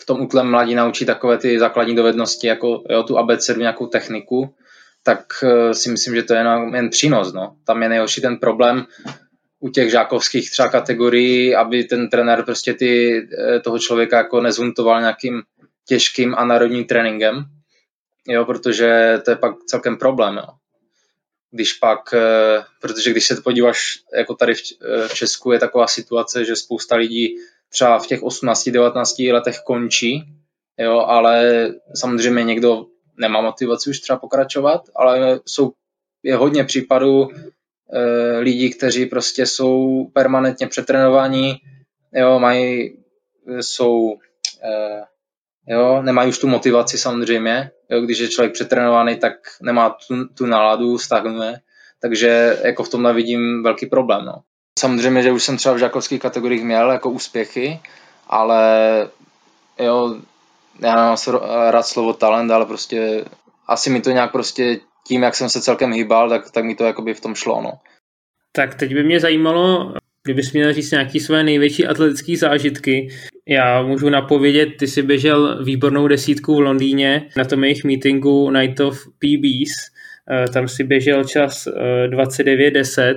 [0.01, 4.55] v tom útlem mladí naučí takové ty základní dovednosti, jako jo, tu ABC, nějakou techniku,
[5.03, 7.33] tak uh, si myslím, že to je jen, jen přínos.
[7.33, 7.57] No.
[7.65, 8.87] Tam je nejhorší ten problém
[9.61, 15.01] u těch žákovských třeba kategorií, aby ten trenér prostě ty, eh, toho člověka jako nezuntoval
[15.01, 15.42] nějakým
[15.88, 17.45] těžkým anaerobním tréninkem,
[18.29, 20.37] jo, protože to je pak celkem problém.
[20.37, 20.49] Jo
[21.57, 26.45] když pak, eh, protože když se podíváš, jako tady eh, v Česku je taková situace,
[26.45, 27.37] že spousta lidí
[27.69, 30.25] třeba v těch 18-19 letech končí,
[30.79, 32.87] jo, ale samozřejmě někdo
[33.19, 35.73] nemá motivaci už třeba pokračovat, ale jsou,
[36.23, 37.29] je hodně případů
[38.38, 41.57] lidí, kteří prostě jsou permanentně přetrénovaní,
[42.12, 42.99] jo, mají,
[43.61, 44.18] jsou,
[44.62, 45.03] e,
[45.75, 50.46] jo, nemají už tu motivaci samozřejmě, Jo, když je člověk přetrénovaný, tak nemá tu, tu
[50.46, 51.61] náladu, stagnuje,
[52.01, 54.25] takže jako v tomhle vidím velký problém.
[54.25, 54.42] No.
[54.79, 57.81] Samozřejmě, že už jsem třeba v žákovských kategoriích měl jako úspěchy,
[58.27, 59.09] ale
[59.79, 60.16] jo,
[60.81, 61.16] já nemám
[61.70, 63.25] rád slovo talent, ale prostě
[63.66, 66.85] asi mi to nějak prostě tím, jak jsem se celkem hýbal, tak, tak mi to
[66.85, 67.62] jakoby v tom šlo.
[67.62, 67.73] No.
[68.53, 69.95] Tak teď by mě zajímalo,
[70.27, 73.09] kdybys měl říct nějaký své největší atletické zážitky.
[73.49, 78.81] Já můžu napovědět, ty jsi běžel výbornou desítku v Londýně na tom jejich meetingu Night
[78.81, 79.73] of PBs.
[80.31, 81.69] Eh, tam si běžel čas
[82.07, 83.14] 29.10, eh,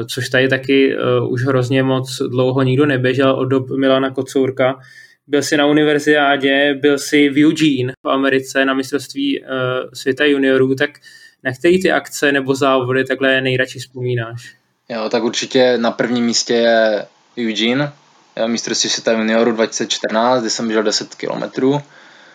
[0.00, 0.96] eh, což tady taky
[1.28, 4.78] už hrozně moc dlouho nikdo neběžel od dob Milana Kocourka.
[5.26, 9.44] Byl jsi na univerziádě, byl jsi v Eugene v Americe na mistrovství
[9.94, 10.90] světa juniorů, tak
[11.44, 14.54] na který ty akce nebo závody takhle nejradši vzpomínáš?
[14.88, 17.06] Jo, tak určitě na prvním místě je
[17.38, 17.92] Eugene,
[18.46, 21.80] mistrovství světa junioru 2014, kde jsem běžel 10 kilometrů,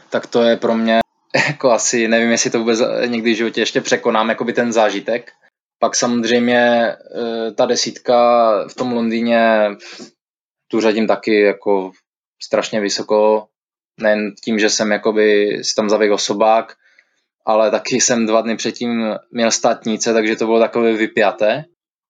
[0.10, 1.00] tak to je pro mě
[1.48, 5.32] jako asi, nevím, jestli to vůbec někdy v životě ještě překonám, jako by ten zážitek.
[5.80, 9.70] Pak samozřejmě eh, ta desítka v tom Londýně,
[10.68, 11.92] tu řadím taky jako
[12.44, 13.48] strašně vysoko,
[14.00, 16.76] nejen tím, že jsem jakoby si tam zavěk osobák,
[17.46, 21.66] ale taky jsem dva dny předtím měl státnice, takže to bylo takové vypjaté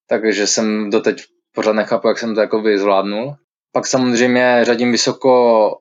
[0.10, 1.24] takže jsem doteď
[1.56, 3.36] pořád nechápu, jak jsem to jakoby zvládnul.
[3.72, 5.72] Pak samozřejmě řadím vysoko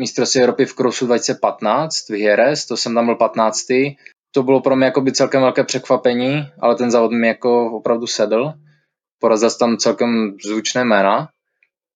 [0.00, 3.66] mistrovství Evropy v Krosu 2015 v Hieres, to jsem tam byl 15.
[4.34, 8.52] To bylo pro mě jakoby celkem velké překvapení, ale ten závod mi jako opravdu sedl.
[9.18, 11.28] Porazil jsem tam celkem zvučné jména,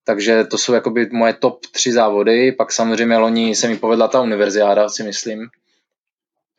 [0.09, 2.53] takže to jsou jakoby moje top tři závody.
[2.53, 5.49] Pak samozřejmě loni se mi povedla ta univerziáda, si myslím.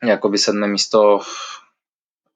[0.04, 1.20] Jakoby sedmé místo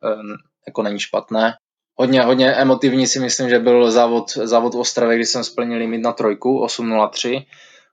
[0.05, 1.55] eh, jako není špatné
[1.95, 5.99] hodně, hodně emotivní si myslím, že byl závod, závod v Ostravě, kdy jsem splnil limit
[5.99, 7.47] na trojku 8.03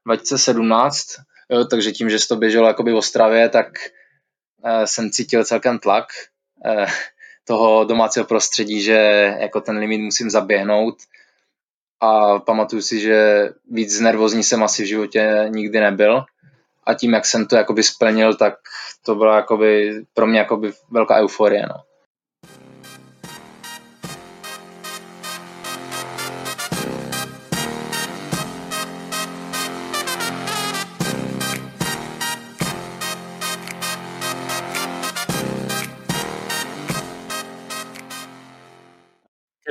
[0.06, 1.08] 2017,
[1.50, 3.68] jo, takže tím, že se to běželo jakoby v Ostravě, tak
[4.66, 6.06] eh, jsem cítil celkem tlak.
[6.66, 6.86] Eh,
[7.48, 8.94] toho domácího prostředí, že
[9.40, 10.96] jako ten limit musím zaběhnout
[12.02, 16.24] a pamatuju si, že víc nervózní jsem asi v životě nikdy nebyl
[16.84, 18.54] a tím, jak jsem to jakoby splnil, tak
[19.06, 21.66] to byla jakoby pro mě jakoby velká euforie.
[21.70, 21.91] No.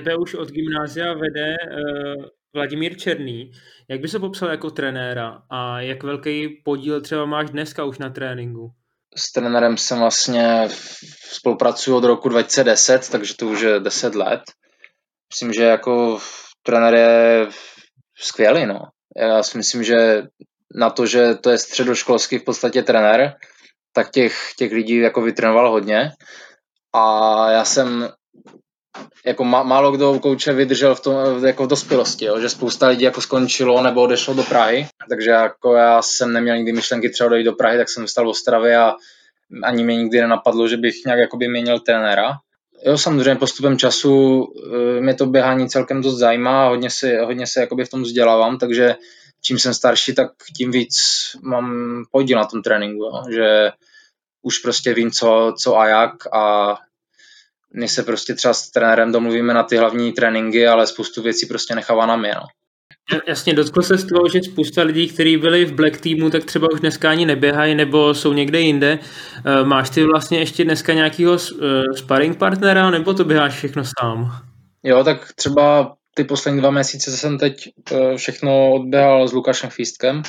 [0.00, 3.50] Tebe už od gymnázia vede uh, Vladimír Černý.
[3.88, 8.10] Jak by se popsal jako trenéra a jak velký podíl třeba máš dneska už na
[8.10, 8.70] tréninku?
[9.16, 10.68] S trenérem jsem vlastně
[11.30, 14.40] spolupracuju od roku 2010, takže to už je 10 let.
[15.32, 16.18] Myslím, že jako
[16.62, 17.48] trenér je
[18.18, 18.80] skvělý, no.
[19.16, 20.22] Já si myslím, že
[20.74, 23.34] na to, že to je středoškolský v podstatě trenér,
[23.92, 26.10] tak těch, těch lidí jako vytrénoval hodně.
[26.94, 28.08] A já jsem
[29.24, 33.04] jako má, málo kdo kouče vydržel v tom, jako v dospělosti, jo, že spousta lidí
[33.04, 37.44] jako skončilo nebo odešlo do Prahy, takže jako já jsem neměl nikdy myšlenky třeba dojít
[37.44, 38.94] do Prahy, tak jsem vstal v Ostravě a
[39.62, 42.32] ani mě nikdy nenapadlo, že bych nějak jakoby měnil trenéra.
[42.86, 44.46] Jo, samozřejmě postupem času
[44.98, 48.58] eh, mě to běhání celkem dost zajímá, hodně se, hodně se jakoby v tom vzdělávám,
[48.58, 48.96] takže
[49.42, 50.96] čím jsem starší, tak tím víc
[51.42, 53.70] mám podíl na tom tréninku, jo, že
[54.42, 56.76] už prostě vím, co, co a jak a
[57.74, 61.74] my se prostě třeba s trenérem domluvíme na ty hlavní tréninky, ale spoustu věcí prostě
[61.74, 62.32] nechává na mě.
[62.34, 62.42] No.
[63.26, 66.68] Jasně, dotkl se z toho, že spousta lidí, kteří byli v Black Teamu, tak třeba
[66.72, 68.98] už dneska ani neběhají nebo jsou někde jinde.
[69.46, 74.30] Eh, máš ty vlastně ještě dneska nějakého eh, sparring partnera nebo to běháš všechno sám?
[74.82, 80.22] Jo, tak třeba ty poslední dva měsíce jsem teď eh, všechno odběhal s Lukášem Fístkem.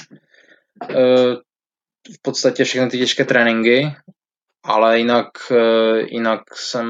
[2.14, 3.96] V podstatě všechny ty těžké tréninky
[4.64, 6.88] ale jinak, eh, jinak jsem,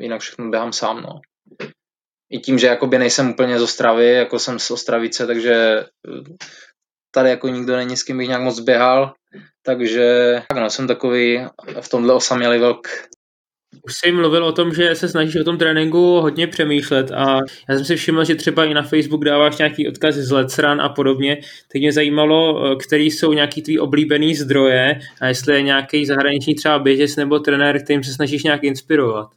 [0.00, 1.20] jinak všechno běhám sám, no.
[2.30, 6.34] I tím, že jakoby nejsem úplně z Ostravy, jako jsem z Ostravice, takže eh,
[7.10, 9.14] tady jako nikdo není, s kým bych nějak moc běhal,
[9.62, 11.46] takže tak no, jsem takový
[11.80, 12.88] v tomhle osamělý velk.
[13.82, 17.74] Už jsi mluvil o tom, že se snažíš o tom tréninku hodně přemýšlet a já
[17.74, 20.88] jsem si všiml, že třeba i na Facebook dáváš nějaký odkaz z Let's Run a
[20.88, 21.38] podobně.
[21.68, 26.54] Teď mě zajímalo, eh, který jsou nějaký tvý oblíbený zdroje a jestli je nějaký zahraniční
[26.54, 29.28] třeba běžec nebo trenér, kterým se snažíš nějak inspirovat.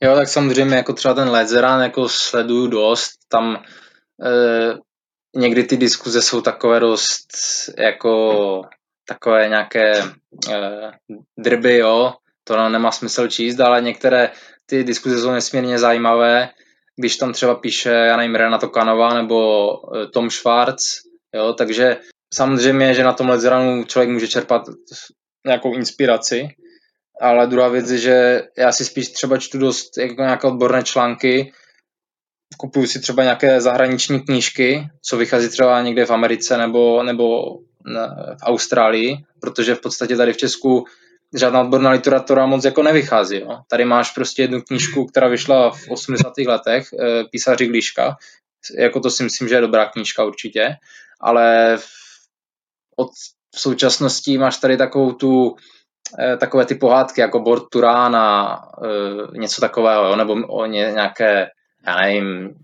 [0.00, 4.78] Jo, tak samozřejmě jako třeba ten Let's Run jako sleduju dost, tam e,
[5.36, 7.26] někdy ty diskuze jsou takové dost
[7.78, 8.62] jako
[9.08, 10.90] takové nějaké e,
[11.38, 12.12] drby, jo,
[12.44, 14.30] to nemá smysl číst, ale některé
[14.66, 16.48] ty diskuze jsou nesmírně zajímavé,
[16.96, 20.84] když tam třeba píše, já nevím, Renato Kanova nebo e, Tom Schwartz,
[21.34, 21.96] jo, takže
[22.34, 24.62] samozřejmě, že na tomhle zranu člověk může čerpat
[25.46, 26.48] nějakou inspiraci,
[27.20, 31.52] ale druhá věc je, že já si spíš třeba čtu dost jako nějaké odborné články,
[32.56, 37.58] kupuju si třeba nějaké zahraniční knížky, co vychází třeba někde v Americe nebo, nebo
[38.38, 40.84] v Austrálii, protože v podstatě tady v Česku
[41.34, 43.40] žádná odborná literatura moc jako nevychází.
[43.40, 43.58] Jo.
[43.68, 46.32] Tady máš prostě jednu knížku, která vyšla v 80.
[46.46, 48.16] letech, e, písař Líška,
[48.78, 50.76] jako to si myslím, že je dobrá knížka určitě,
[51.20, 51.78] ale
[52.96, 53.10] od
[53.54, 55.56] v současnosti máš tady takovou tu
[56.18, 58.58] e, takové ty pohádky jako Bord Turán a
[59.34, 61.46] e, něco takového, jo, nebo o ně, nějaké,
[61.86, 62.54] já nevím,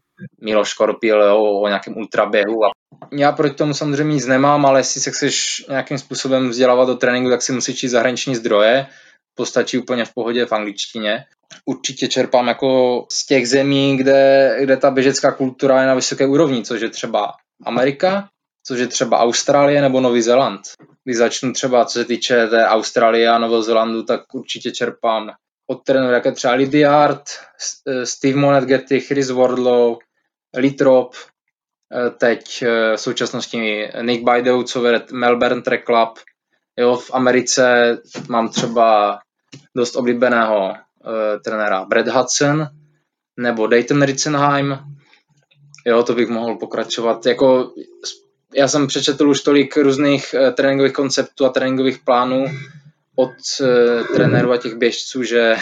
[0.41, 2.65] Miloš Korpil o, o nějakém ultraběhu.
[2.65, 2.71] A
[3.13, 7.31] já proti tomu samozřejmě nic nemám, ale jestli se chceš nějakým způsobem vzdělávat do tréninku,
[7.31, 8.87] tak si musíš číst zahraniční zdroje.
[9.35, 11.25] Postačí úplně v pohodě v angličtině.
[11.65, 16.65] Určitě čerpám jako z těch zemí, kde, kde ta běžecká kultura je na vysoké úrovni,
[16.65, 17.33] což je třeba
[17.65, 18.29] Amerika,
[18.67, 20.61] což je třeba Austrálie nebo Nový Zéland.
[21.05, 25.31] Když začnu třeba, co se týče té Austrálie a Nového Zélandu, tak určitě čerpám
[25.71, 27.23] od trenérů, jako třeba Lidiard,
[28.05, 29.99] Steve Monetgetty, Chris Wardlow,
[30.57, 34.25] Litrop, eh, teď eh, v současnosti Nick
[34.67, 36.19] co vede Melbourne Track Club.
[36.79, 39.19] Jo, v Americe mám třeba
[39.77, 41.13] dost oblíbeného uh,
[41.45, 42.67] trenéra Brad Hudson
[43.37, 44.79] nebo Dayton Ritzenheim.
[45.87, 47.27] Jo, to bych mohl pokračovat.
[47.27, 47.73] Jako,
[48.55, 52.45] já jsem přečetl už tolik různých uh, tréninkových konceptů a tréninkových plánů
[53.17, 55.57] od uh, trenérů a těch běžců, že,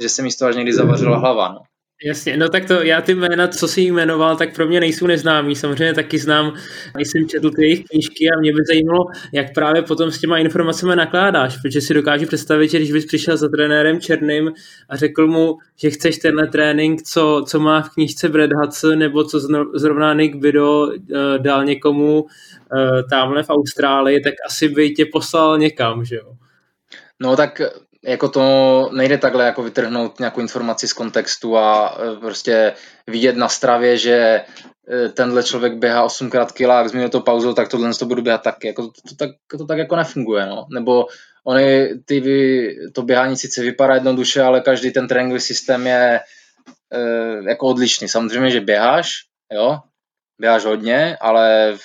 [0.00, 1.48] že se mi z toho až někdy zavařila hlava.
[1.48, 1.60] No.
[2.04, 5.56] Jasně, no tak to já ty jména, co si jmenoval, tak pro mě nejsou neznámý.
[5.56, 6.54] Samozřejmě taky znám,
[6.98, 10.96] jsem četl ty jejich knížky a mě by zajímalo, jak právě potom s těma informacemi
[10.96, 14.52] nakládáš, protože si dokážu představit, že když bys přišel za trenérem Černým
[14.88, 19.24] a řekl mu, že chceš tenhle trénink, co, co má v knížce Brad Hudson, nebo
[19.24, 19.40] co
[19.74, 20.96] zrovna Nick Bido uh,
[21.38, 22.28] dal někomu uh,
[23.10, 26.32] tamhle v Austrálii, tak asi by tě poslal někam, že jo?
[27.20, 27.62] No tak
[28.04, 32.72] jako to nejde takhle jako vytrhnout nějakou informaci z kontextu a e, prostě
[33.06, 37.94] vidět na stravě, že e, tenhle člověk běhá 8x kila, jak to pauzou, tak tohle
[37.94, 38.66] to budu běhat taky.
[38.66, 40.46] Jako to, to, tak, to tak jako nefunguje.
[40.46, 40.66] No.
[40.74, 41.06] Nebo
[41.44, 42.22] Ony, ty,
[42.92, 46.20] to běhání sice vypadá jednoduše, ale každý ten tréninkový systém je
[46.92, 48.08] e, jako odlišný.
[48.08, 49.12] Samozřejmě, že běháš,
[49.52, 49.78] jo,
[50.38, 51.76] běháš hodně, ale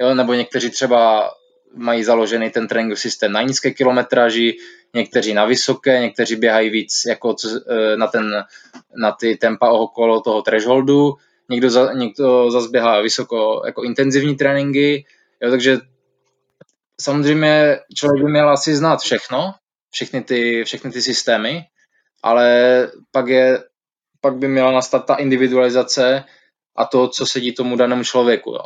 [0.00, 1.30] jo, nebo někteří třeba
[1.74, 4.56] mají založený ten tréninkový systém na nízké kilometraži,
[4.96, 7.36] někteří na vysoké, někteří běhají víc jako
[7.70, 8.44] e, na, ten,
[8.96, 11.14] na ty tempa okolo toho thresholdu,
[11.50, 15.04] někdo, za, někdo zase běhá vysoko jako intenzivní tréninky,
[15.42, 15.78] jo, takže
[17.00, 19.54] samozřejmě člověk by měl asi znát všechno,
[19.90, 21.64] všechny ty, všechny ty systémy,
[22.22, 22.46] ale
[23.10, 23.64] pak, je,
[24.20, 26.24] pak by měla nastat ta individualizace
[26.76, 28.50] a to, co sedí tomu danému člověku.
[28.50, 28.64] Jo.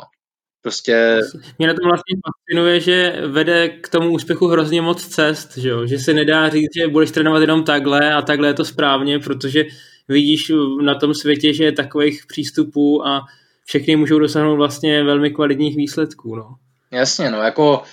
[0.61, 1.19] Prostě...
[1.59, 5.85] Mě na tom vlastně fascinuje, že vede k tomu úspěchu hrozně moc cest, že, jo?
[5.85, 9.65] že se nedá říct, že budeš trénovat jenom takhle a takhle je to správně, protože
[10.07, 13.21] vidíš na tom světě, že je takových přístupů a
[13.65, 16.35] všechny můžou dosáhnout vlastně velmi kvalitních výsledků.
[16.35, 16.55] No.
[16.91, 17.83] Jasně, no, jako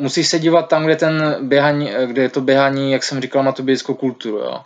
[0.00, 3.52] musíš se dívat tam, kde, ten běhání, kde je to běhání, jak jsem říkal, má
[3.52, 4.38] tu běžskou kulturu.
[4.38, 4.62] Jo.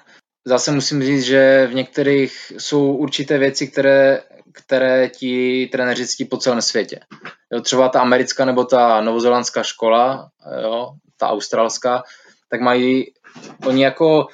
[0.47, 6.37] Zase musím říct, že v některých jsou určité věci, které, které ti trenéři ctí po
[6.37, 7.01] celém světě.
[7.53, 10.29] Jo, třeba ta americká nebo ta novozelandská škola,
[10.63, 12.03] jo, ta australská,
[12.49, 13.05] tak mají,
[13.67, 14.27] oni jako,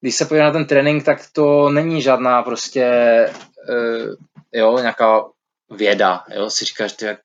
[0.00, 2.86] když se podívá na ten trénink, tak to není žádná prostě,
[3.68, 4.14] uh,
[4.52, 5.24] jo, nějaká
[5.70, 7.20] věda, jo, si říkáš, ty, jak,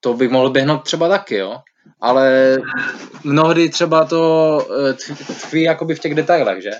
[0.00, 1.62] to bych mohl běhnout třeba taky, jo
[2.00, 2.56] ale
[3.24, 4.94] mnohdy třeba to eh,
[5.34, 6.70] tkví jakoby v těch detailech, že?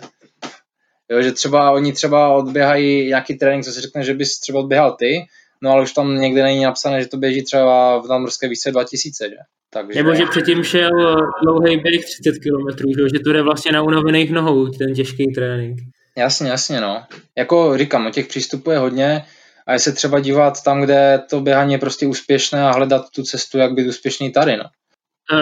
[1.12, 4.96] Jo, že třeba oni třeba odběhají nějaký trénink, co si řekne, že bys třeba odběhal
[4.98, 5.24] ty,
[5.62, 9.28] no ale už tam někde není napsané, že to běží třeba v nadmorské výšce 2000,
[9.28, 9.36] že?
[9.70, 10.02] Takže...
[10.02, 14.30] Nebo že předtím šel dlouhý běh 30 km, že, že to jde vlastně na unavených
[14.30, 15.78] nohou, ten těžký trénink.
[16.16, 17.02] Jasně, jasně, no.
[17.38, 19.24] Jako říkám, o těch přístupů je hodně
[19.66, 23.22] a je se třeba dívat tam, kde to běhání je prostě úspěšné a hledat tu
[23.22, 24.64] cestu, jak být úspěšný tady, no.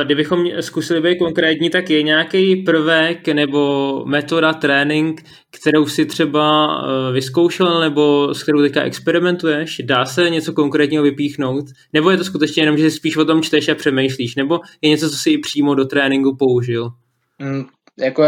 [0.04, 7.12] Kdybychom zkusili být konkrétní, tak je nějaký prvek nebo metoda trénink, kterou si třeba eh,
[7.12, 9.80] vyzkoušel nebo s kterou teďka experimentuješ?
[9.84, 11.64] Dá se něco konkrétního vypíchnout?
[11.92, 14.36] Nebo je to skutečně jenom, že si spíš o tom čteš a přemýšlíš?
[14.36, 16.90] Nebo je něco, co si i přímo do tréninku použil?
[17.38, 17.64] Mm,
[17.98, 18.24] jako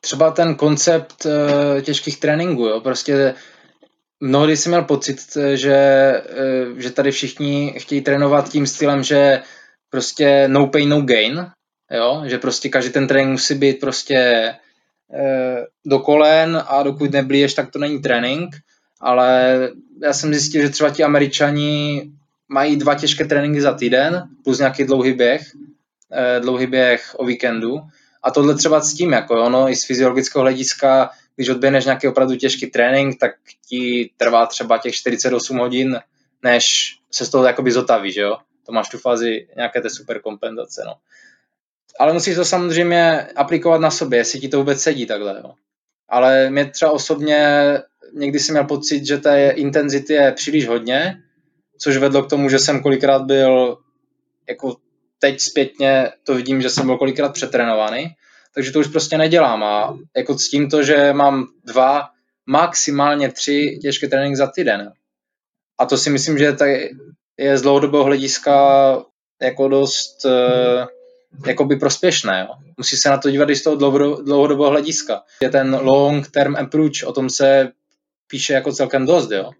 [0.00, 2.80] třeba ten koncept uh, těžkých tréninků, jo?
[2.80, 3.34] prostě
[4.20, 5.16] mnohdy jsem měl pocit,
[5.54, 6.12] že,
[6.72, 9.40] uh, že tady všichni chtějí trénovat tím stylem, že
[9.94, 11.46] prostě no pain, no gain,
[11.90, 12.22] jo?
[12.26, 14.54] že prostě každý ten trénink musí být prostě e,
[15.86, 18.56] do kolen a dokud neblíješ, tak to není trénink,
[19.00, 19.58] ale
[20.02, 22.02] já jsem zjistil, že třeba ti američani
[22.48, 25.42] mají dva těžké tréninky za týden, plus nějaký dlouhý běh,
[26.12, 27.80] e, dlouhý běh o víkendu.
[28.22, 32.36] A tohle třeba s tím, jako ono i z fyziologického hlediska, když odběhneš nějaký opravdu
[32.36, 33.32] těžký trénink, tak
[33.68, 36.00] ti trvá třeba těch 48 hodin,
[36.42, 40.82] než se z toho jakoby zotavíš, jo to máš tu fázi nějaké té super kompenzace.
[40.86, 40.94] No.
[42.00, 45.40] Ale musíš to samozřejmě aplikovat na sobě, jestli ti to vůbec sedí takhle.
[45.44, 45.54] Jo.
[46.08, 47.68] Ale mě třeba osobně
[48.14, 51.22] někdy jsem měl pocit, že té intenzity je příliš hodně,
[51.78, 53.78] což vedlo k tomu, že jsem kolikrát byl,
[54.48, 54.76] jako
[55.18, 58.06] teď zpětně to vidím, že jsem byl kolikrát přetrénovaný,
[58.54, 62.08] takže to už prostě nedělám a jako s tím to, že mám dva,
[62.46, 64.92] maximálně tři těžké tréninky za týden.
[65.78, 66.90] A to si myslím, že je
[67.54, 68.54] z dlouhodobého hlediska
[69.42, 70.86] jako dost uh,
[71.46, 72.46] jakoby prospěšné.
[72.48, 72.54] Jo.
[72.76, 73.76] Musí se na to dívat i z toho
[74.22, 75.22] dlouhodobého hlediska.
[75.42, 77.72] Je ten long term approach, o tom se
[78.26, 79.50] píše jako celkem dost, jo.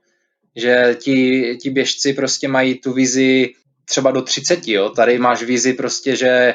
[0.57, 3.53] že ti, ti běžci prostě mají tu vizi
[3.85, 4.89] třeba do 30, jo.
[4.89, 6.55] tady máš vizi prostě, že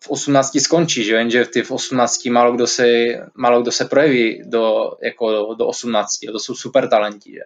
[0.00, 1.14] v 18 skončí, že?
[1.14, 2.86] jenže ty v 18 málo kdo se,
[3.34, 6.32] málo kdo se projeví do, jako do, do 18, jo.
[6.32, 7.32] to jsou super talenti.
[7.32, 7.40] Že?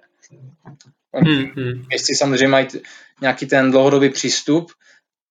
[1.20, 1.84] Hmm, hmm.
[1.92, 2.66] Jestli samozřejmě mají
[3.20, 4.72] nějaký ten dlouhodobý přístup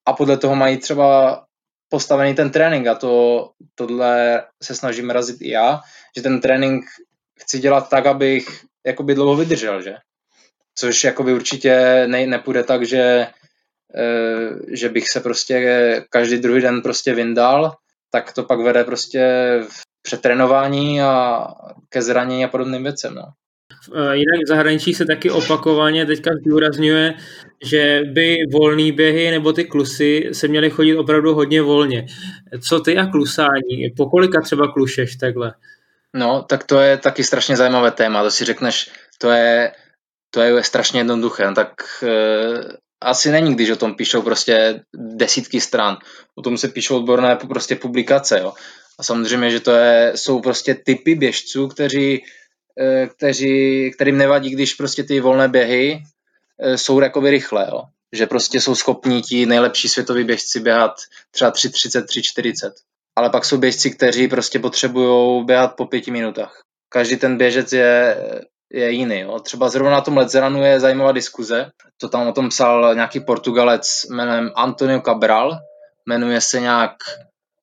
[0.06, 1.44] a podle toho mají třeba
[1.90, 5.80] postavený ten trénink a to, tohle se snažím razit i já,
[6.16, 6.86] že ten trénink
[7.40, 9.96] chci dělat tak, abych jakoby dlouho vydržel, že?
[10.76, 13.28] Což jakoby určitě ne, nepůjde tak, že, e,
[14.68, 17.76] že bych se prostě každý druhý den prostě vyndal,
[18.12, 19.22] tak to pak vede prostě
[19.70, 21.48] v přetrénování a
[21.90, 23.24] ke zranění a podobným věcem, no.
[23.96, 27.14] Eh, jinak v zahraničí se taky opakovaně teďka zdůrazňuje,
[27.66, 32.06] že by volný běhy nebo ty klusy se měly chodit opravdu hodně volně.
[32.68, 33.90] Co ty a klusání?
[33.98, 35.54] Po kolika třeba klušeš takhle?
[36.14, 38.24] No, tak to je taky strašně zajímavé téma.
[38.24, 39.72] To si řekneš, to je,
[40.30, 41.46] to je strašně jednoduché.
[41.46, 42.10] No, tak e,
[43.02, 45.98] asi není, když o tom píšou prostě desítky stran.
[46.36, 48.40] O tom se píšou odborné prostě publikace.
[48.40, 48.54] Jo.
[49.00, 52.24] A samozřejmě, že to je, jsou prostě typy běžců, kteří,
[53.08, 56.04] kteří, kterým nevadí, když prostě ty volné běhy
[56.60, 57.84] eh, jsou jakoby rychlé, jo.
[58.14, 60.96] že prostě jsou schopní ti nejlepší světoví běžci běhat
[61.32, 62.72] třeba 3.30, 3.40.
[63.16, 66.62] Ale pak jsou běžci, kteří prostě potřebují běhat po pěti minutách.
[66.90, 68.18] Každý ten běžec je,
[68.72, 69.20] je jiný.
[69.20, 69.40] Jo.
[69.40, 71.70] Třeba zrovna na tom Ledzeranu je zajímavá diskuze.
[71.98, 75.60] To tam o tom psal nějaký Portugalec jménem Antonio Cabral.
[76.06, 76.94] Jmenuje se nějak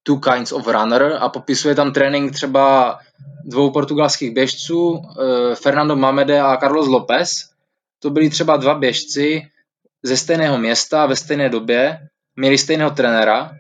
[0.07, 2.99] Two Kinds of Runner a popisuje tam trénink třeba
[3.45, 7.51] dvou portugalských běžců, eh, Fernando Mamede a Carlos López.
[7.99, 9.43] To byli třeba dva běžci
[10.03, 11.99] ze stejného města ve stejné době,
[12.37, 13.51] měli stejného trenéra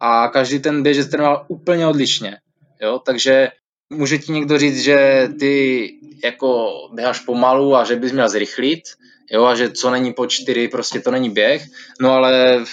[0.00, 2.38] a každý ten běžec trénoval úplně odlišně.
[2.80, 2.98] Jo?
[2.98, 3.48] Takže
[3.90, 5.84] může ti někdo říct, že ty
[6.24, 8.82] jako běháš pomalu a že bys měl zrychlit,
[9.30, 11.66] jo, a že co není po čtyři, prostě to není běh,
[12.00, 12.64] no ale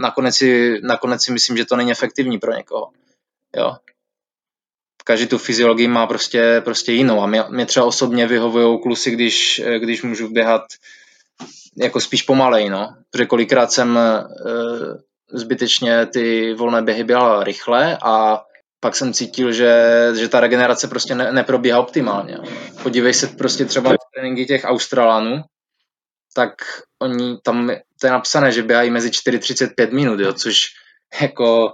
[0.00, 2.90] nakonec si, nakonec si myslím, že to není efektivní pro někoho,
[3.56, 3.76] jo.
[5.04, 9.62] Každý tu fyziologii má prostě, prostě jinou a mě, mě třeba osobně vyhovují klusy, když,
[9.78, 10.62] když můžu běhat
[11.76, 14.24] jako spíš pomalej, no, protože kolikrát jsem e,
[15.32, 18.42] zbytečně ty volné běhy běhal rychle a
[18.80, 19.72] pak jsem cítil, že,
[20.18, 22.38] že ta regenerace prostě ne, neprobíhá optimálně.
[22.82, 25.42] Podívej se prostě třeba na tréninky těch Australanů,
[26.34, 26.52] tak
[27.02, 27.70] oni tam,
[28.00, 30.66] to je napsané, že běhají mezi 4-35 minut, jo, což
[31.20, 31.72] jako,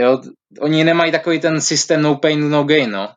[0.00, 0.20] jo,
[0.60, 3.08] oni nemají takový ten systém no pain, no gain, no.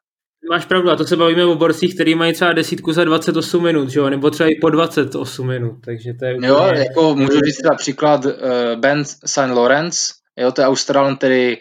[0.50, 3.90] Máš pravdu, a to se bavíme o borcích, který mají třeba desítku za 28 minut,
[3.90, 4.10] že jo?
[4.10, 6.48] nebo třeba i po 28 minut, takže to je úplně...
[6.48, 8.32] Jo, jako můžu říct například uh,
[8.76, 9.38] Ben St.
[9.38, 11.58] Lawrence, jo, to je Australan, který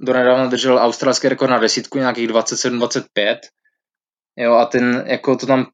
[0.00, 3.38] donedávna držel australský rekord na desítku, nějakých 27-25.
[4.36, 5.66] Jo, a ten, jako to tam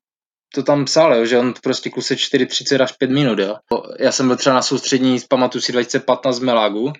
[0.55, 3.57] to tam psal, jo, že on prostě kluse 4.30 až 5 minut, jo.
[3.99, 6.93] Já jsem byl třeba na soustřední, pamatuju si 2015 z Melagu,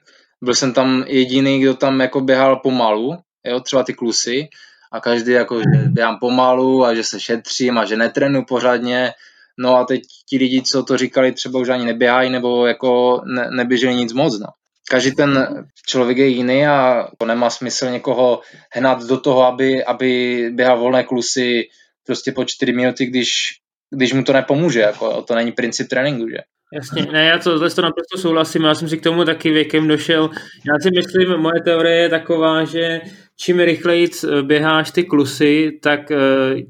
[0.43, 4.49] byl jsem tam jediný, kdo tam jako běhal pomalu, jo, třeba ty klusy,
[4.93, 9.13] a každý jako, že běhám pomalu a že se šetřím a že netrenu pořádně,
[9.59, 13.49] no a teď ti lidi, co to říkali, třeba už ani neběhají nebo jako ne,
[13.51, 14.47] neběželi nic moc, no.
[14.91, 18.41] Každý ten člověk je jiný a to nemá smysl někoho
[18.73, 21.69] hnat do toho, aby, aby běhal volné klusy
[22.07, 23.53] prostě po čtyři minuty, když,
[23.91, 24.81] když mu to nepomůže.
[24.81, 26.39] Jako, to není princip tréninku, že?
[26.73, 30.31] Jasně, ne, já to, to naprosto souhlasím, já jsem si k tomu taky věkem došel.
[30.69, 33.01] Já si myslím, moje teorie je taková, že
[33.37, 34.09] čím rychleji
[34.43, 36.17] běháš ty klusy, tak eh,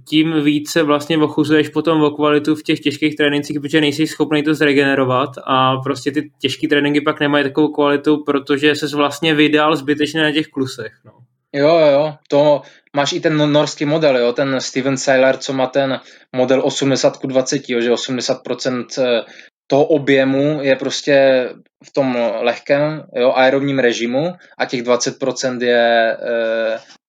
[0.08, 4.54] tím více vlastně ochuzuješ potom o kvalitu v těch těžkých trénincích, protože nejsi schopný to
[4.54, 10.22] zregenerovat a prostě ty těžké tréninky pak nemají takovou kvalitu, protože se vlastně vydal zbytečně
[10.22, 10.92] na těch klusech.
[11.04, 11.12] No.
[11.54, 12.62] Jo, jo, to
[12.96, 16.00] máš i ten norský model, jo, ten Steven Seiler, co má ten
[16.36, 19.24] model 80 k 20, jo, že 80%
[19.66, 21.48] toho objemu je prostě
[21.84, 26.16] v tom lehkém jo, aerobním režimu a těch 20% je e,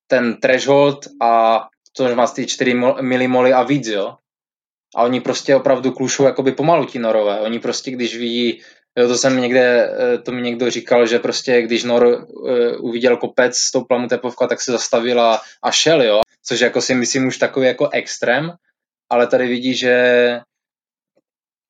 [0.07, 1.61] ten threshold a
[1.97, 4.15] to má ty 4 milimoly a víc, jo.
[4.95, 7.39] A oni prostě opravdu klušou jakoby pomalu ti norové.
[7.39, 8.61] Oni prostě, když vidí,
[8.97, 13.17] jo, to jsem někde, e, to mi někdo říkal, že prostě když nor e, uviděl
[13.17, 16.21] kopec, stoupla mu tepovka, tak se zastavil a, a šel, jo.
[16.43, 18.51] Což jako si myslím už takový jako extrém,
[19.09, 19.95] ale tady vidí, že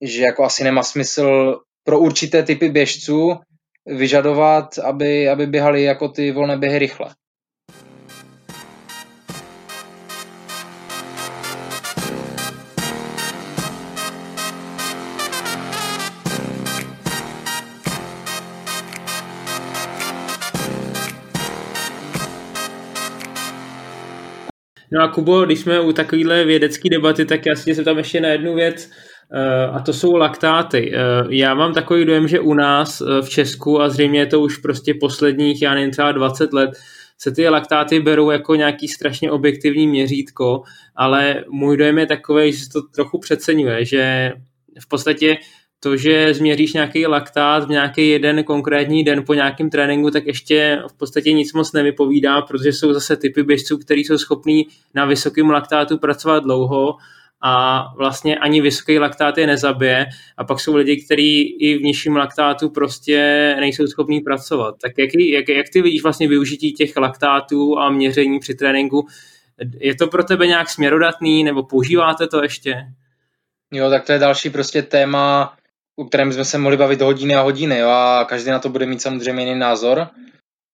[0.01, 3.39] že jako asi nemá smysl pro určité typy běžců
[3.85, 7.15] vyžadovat, aby, aby běhali jako ty volné běhy rychle.
[24.95, 28.21] No a Kubo, když jsme u takovéhle vědecké debaty, tak já si se tam ještě
[28.21, 28.89] na jednu věc,
[29.31, 30.91] Eh, a to jsou laktáty.
[30.95, 34.41] Eh, já mám takový dojem, že u nás eh, v Česku a zřejmě je to
[34.41, 36.69] už prostě posledních, já nevím, třeba 20 let,
[37.17, 40.63] se ty laktáty berou jako nějaký strašně objektivní měřítko,
[40.95, 44.31] ale můj dojem je takový, že se to trochu přeceňuje, že
[44.79, 45.37] v podstatě
[45.85, 50.79] to, že změříš nějaký laktát v nějaký jeden konkrétní den po nějakém tréninku, tak ještě
[50.91, 55.49] v podstatě nic moc nevypovídá, protože jsou zase typy běžců, kteří jsou schopní na vysokém
[55.49, 56.95] laktátu pracovat dlouho
[57.41, 60.05] a vlastně ani vysoký laktát je nezabije
[60.37, 63.19] a pak jsou lidi, kteří i v nižším laktátu prostě
[63.59, 64.75] nejsou schopní pracovat.
[64.81, 69.07] Tak jak, jak, jak ty vidíš vlastně využití těch laktátů a měření při tréninku?
[69.79, 72.75] Je to pro tebe nějak směrodatný nebo používáte to ještě?
[73.71, 75.53] Jo, tak to je další prostě téma,
[75.95, 78.85] u kterém jsme se mohli bavit hodiny a hodiny jo, a každý na to bude
[78.85, 80.07] mít samozřejmě jiný názor.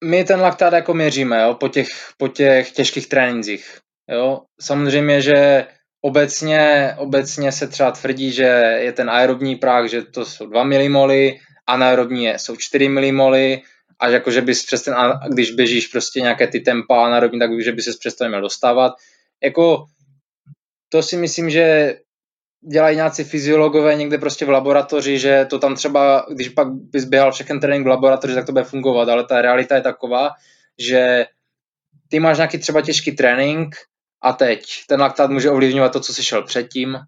[0.04, 3.78] My ten laktát jako měříme jo, po, těch, po těch těžkých trénincích.
[4.10, 4.42] Jo.
[4.62, 5.68] Samozřejmě, že
[6.04, 8.44] Obecně, obecně se třeba tvrdí, že
[8.82, 13.62] je ten aerobní práh, že to jsou 2 milimoly, anaerobní je, jsou 4 milimoly
[14.00, 14.96] a jako, že bys přes ten,
[15.34, 18.94] když běžíš prostě nějaké ty tempa anaerobní, tak že by se přes to neměl dostávat.
[19.44, 19.86] Jako,
[20.90, 21.96] to si myslím, že
[22.70, 27.32] dělají nějací fyziologové někde prostě v laboratoři, že to tam třeba, když pak bys běhal
[27.32, 30.30] všechny trénink v laboratoři, tak to bude fungovat, ale ta realita je taková,
[30.80, 31.26] že
[32.10, 33.76] ty máš nějaký třeba těžký trénink
[34.22, 37.00] a teď ten laktát může ovlivňovat to, co jsi šel předtím,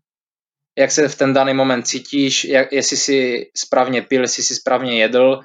[0.77, 4.99] jak se v ten daný moment cítíš, jak, jestli si správně pil, jestli si správně
[4.99, 5.39] jedl,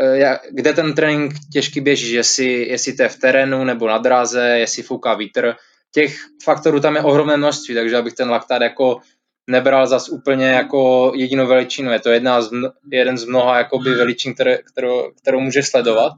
[0.00, 4.58] eh, kde ten trénink těžký běží, jestli, jestli to je v terénu nebo na dráze,
[4.58, 5.54] jestli fouká vítr.
[5.94, 9.00] Těch faktorů tam je ohromné množství, takže abych ten laktát jako
[9.50, 11.92] nebral zas úplně jako jedinou veličinu.
[11.92, 12.50] Je to jedna z,
[12.92, 16.12] jeden z mnoha jakoby veličin, které, kterou, kterou může sledovat,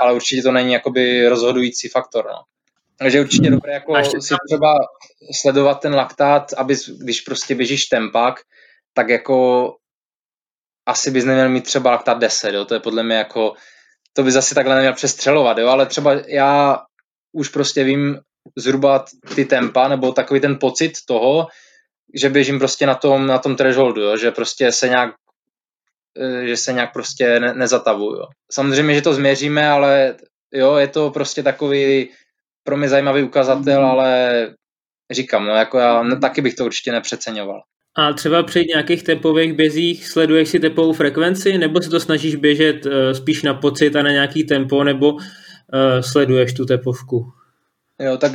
[0.00, 2.26] ale určitě to není jakoby rozhodující faktor.
[2.26, 2.42] No.
[2.98, 4.74] Takže určitě dobré jako si třeba
[5.40, 8.40] sledovat ten laktát, aby když prostě běžíš tempák,
[8.94, 9.76] tak jako
[10.86, 12.64] asi bys neměl mít třeba laktát 10, jo?
[12.64, 13.54] to je podle mě jako,
[14.12, 15.68] to by zase takhle neměl přestřelovat, jo?
[15.68, 16.82] ale třeba já
[17.32, 18.18] už prostě vím
[18.56, 19.04] zhruba
[19.34, 21.46] ty tempa, nebo takový ten pocit toho,
[22.14, 24.16] že běžím prostě na tom, na tom thresholdu, jo?
[24.16, 25.14] že prostě se nějak
[26.18, 28.16] eh, že se nějak prostě ne, nezatavuju.
[28.16, 28.24] Jo.
[28.52, 30.14] Samozřejmě, že to změříme, ale
[30.52, 32.10] jo, je to prostě takový
[32.64, 34.46] pro mě zajímavý ukazatel, ale
[35.10, 37.62] říkám, no jako já ne, taky bych to určitě nepřeceňoval.
[37.96, 42.86] A třeba při nějakých tempových bězích sleduješ si tepovou frekvenci, nebo se to snažíš běžet
[42.86, 45.20] uh, spíš na pocit a na nějaký tempo, nebo uh,
[46.00, 47.32] sleduješ tu tepovku?
[48.00, 48.32] Jo, tak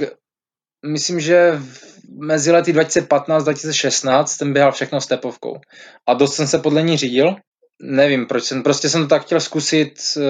[0.86, 5.60] myslím, že v- mezi lety 2015-2016 jsem běhal všechno s tepovkou.
[6.08, 7.36] A dost jsem se podle ní řídil.
[7.82, 10.22] Nevím, proč jsem, prostě jsem to tak chtěl zkusit eh,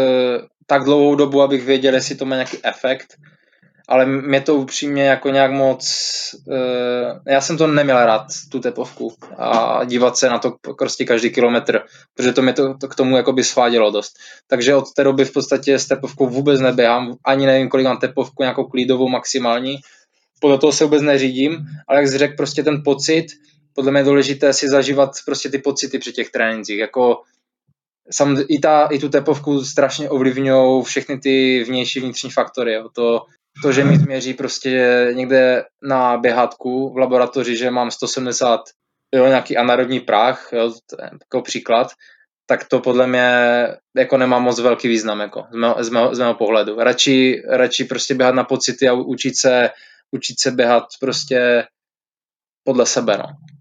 [0.68, 3.14] tak dlouhou dobu, abych věděl, jestli to má nějaký efekt.
[3.88, 5.86] Ale mě to upřímně jako nějak moc...
[6.52, 9.14] eh, já jsem to neměl rád, tu tepovku.
[9.38, 11.82] A dívat se na to prostě každý kilometr,
[12.14, 14.14] protože to mě to, to k tomu jakoby svádělo dost.
[14.48, 17.16] Takže od té doby v podstatě s tepovkou vůbec neběhám.
[17.26, 19.78] Ani nevím, kolik mám tepovku, nějakou klídovou maximální.
[20.46, 23.26] Podle toho se vůbec neřídím, ale jak jsi řekl, prostě ten pocit,
[23.74, 26.80] podle mě je důležité si zažívat prostě ty pocity při těch trénincích.
[26.80, 27.22] Jako
[28.12, 32.74] sam, i, ta, i tu tepovku strašně ovlivňují všechny ty vnější vnitřní faktory.
[32.74, 32.90] Jo.
[32.94, 33.26] To,
[33.62, 38.62] to, že mi změří prostě někde na běhatku v laboratoři, že mám 170
[39.16, 41.88] jo, nějaký anaerobní práh, jo, to je jako příklad,
[42.46, 43.30] tak to podle mě
[43.98, 46.76] jako nemá moc velký význam jako, z, mého, z, mého, z mého pohledu.
[46.80, 49.70] Radši, radši prostě běhat na pocity a učit se,
[50.12, 51.68] učit se běhat prostě
[52.64, 53.18] podle sebe.
[53.18, 53.55] No.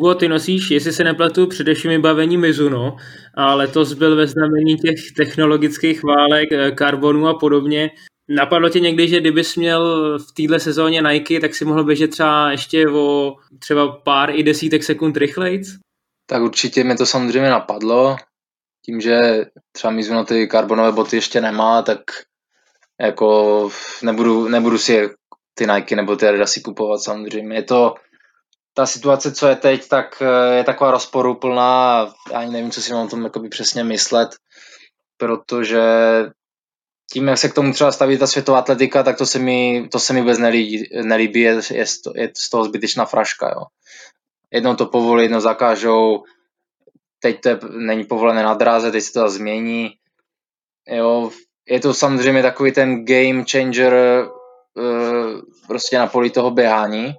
[0.00, 2.96] Kubo, ty nosíš, jestli se nepletu, především vybavení Mizuno
[3.34, 7.90] a letos byl ve znamení těch technologických válek, eh, karbonu a podobně.
[8.28, 12.50] Napadlo tě někdy, že kdybys měl v téhle sezóně Nike, tak si mohl běžet třeba
[12.50, 15.68] ještě o třeba pár i desítek sekund rychlejc?
[16.26, 18.16] Tak určitě mi to samozřejmě napadlo.
[18.84, 19.20] Tím, že
[19.72, 22.00] třeba Mizuno ty karbonové boty ještě nemá, tak
[23.00, 23.70] jako
[24.02, 25.10] nebudu, nebudu si
[25.54, 27.56] ty Nike nebo ty Adidasy kupovat samozřejmě.
[27.56, 27.94] Je to,
[28.80, 32.00] ta situace, co je teď, tak eh, je taková rozporuplná
[32.32, 34.30] a ani nevím, co si mám tom přesně myslet,
[35.16, 35.82] protože
[37.12, 39.98] tím, jak se k tomu třeba staví ta světová atletika, tak to se mi, to
[39.98, 43.48] se mi vůbec nelíbí, nelíbí je, je, je z toho zbytečná fraška.
[43.48, 43.62] Jo.
[44.50, 46.24] Jednou to povolí, jednou zakážou,
[47.20, 49.90] teď to je, není povolené na dráze, teď se to změní.
[50.88, 51.30] Jo,
[51.68, 53.94] je to samozřejmě takový ten game changer
[54.74, 57.14] uh, prostě na poli toho běhání.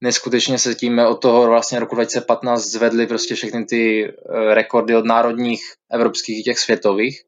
[0.00, 5.04] Neskutečně se tím od toho vlastně roku 2015 zvedly prostě všechny ty uh, rekordy od
[5.04, 7.22] národních, evropských i těch světových.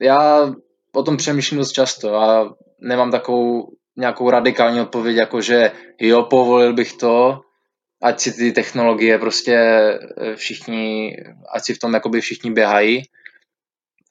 [0.00, 0.52] Já
[0.94, 6.72] o tom přemýšlím dost často a nemám takovou nějakou radikální odpověď, jako že jo, povolil
[6.72, 7.40] bych to,
[8.02, 11.16] ať si ty technologie prostě eh, všichni,
[11.54, 13.02] ať si v tom jakoby všichni běhají,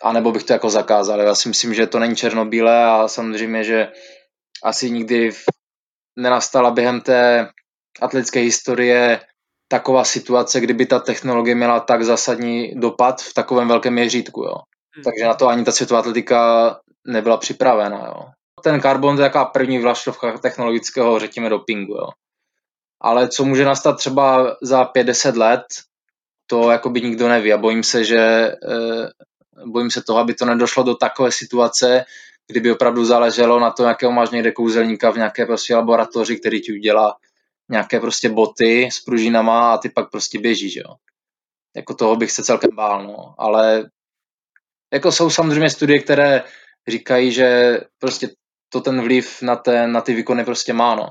[0.02, 1.22] anebo bych to jako zakázal.
[1.22, 3.88] Já si myslím, že to není černobílé a samozřejmě, že
[4.64, 5.32] asi nikdy
[6.16, 7.50] nenastala během té
[8.02, 9.20] atletické historie
[9.68, 14.44] taková situace, kdyby ta technologie měla tak zásadní dopad v takovém velkém měřítku.
[14.44, 14.56] Jo.
[14.96, 15.04] Hmm.
[15.04, 18.06] Takže na to ani ta světová atletika nebyla připravena.
[18.06, 18.26] Jo.
[18.64, 21.94] Ten karbon to je taková první vlaštovka technologického, řekněme, dopingu.
[21.94, 22.10] Jo.
[23.02, 25.64] Ale co může nastat třeba za 50 let,
[26.48, 29.10] to jako by nikdo neví a bojím se, že eh,
[29.66, 32.06] bojím se toho, aby to nedošlo do takové situace,
[32.48, 36.74] kdyby opravdu záleželo na to, jakého máš někde kouzelníka v nějaké prostě laboratoři, který ti
[36.74, 37.16] udělá
[37.70, 40.96] nějaké prostě boty s pružinama a ty pak prostě běžíš, jo.
[41.76, 43.36] Jako toho bych se celkem bál, no.
[43.38, 43.90] Ale
[44.94, 46.44] jako jsou samozřejmě studie, které
[46.88, 48.30] říkají, že prostě
[48.70, 51.10] to ten vliv na, ten, na ty výkony prostě má, no.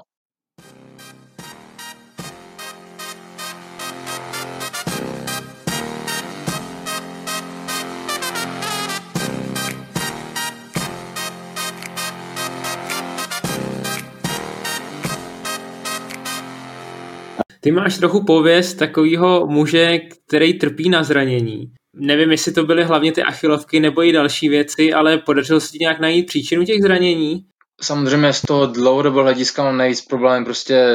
[17.61, 21.73] Ty máš trochu pověst takového muže, který trpí na zranění.
[21.97, 25.79] Nevím, jestli to byly hlavně ty achilovky nebo i další věci, ale podařilo se ti
[25.81, 27.45] nějak najít příčinu těch zranění?
[27.81, 30.87] Samozřejmě z toho dlouhodobého hlediska mám nejvíc problém prostě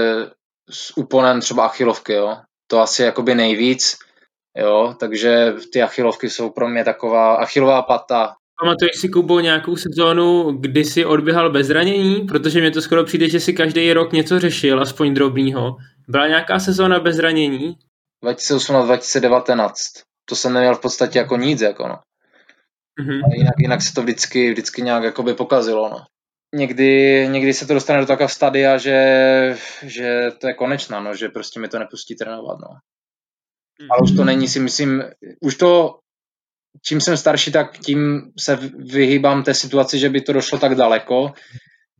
[0.70, 2.38] s úponem třeba achilovky, jo.
[2.68, 3.98] To asi jakoby nejvíc,
[4.58, 8.34] jo, takže ty achilovky jsou pro mě taková achilová pata.
[8.62, 12.16] Pamatuješ si, Kubo, nějakou sezónu, kdy jsi odběhal bez zranění?
[12.16, 15.76] Protože mě to skoro přijde, že si každý rok něco řešil, aspoň drobného.
[16.08, 17.78] Byla nějaká sezóna bez zranění?
[18.24, 19.70] 2018-2019.
[20.26, 22.00] To jsem neměl v podstatě jako nic, jako no.
[23.02, 23.34] Mm-hmm.
[23.34, 25.98] jinak, jinak se to vždycky, vždycky nějak jakoby pokazilo, no.
[26.56, 31.30] Někdy, někdy se to dostane do takového stadia, že, že to je konečná, no, že
[31.30, 32.68] prostě mi to nepustí trénovat, no.
[32.68, 33.88] Mm-hmm.
[33.92, 35.04] Ale už to není, si myslím,
[35.42, 36.00] už to,
[36.86, 41.34] čím jsem starší, tak tím se vyhýbám té situaci, že by to došlo tak daleko,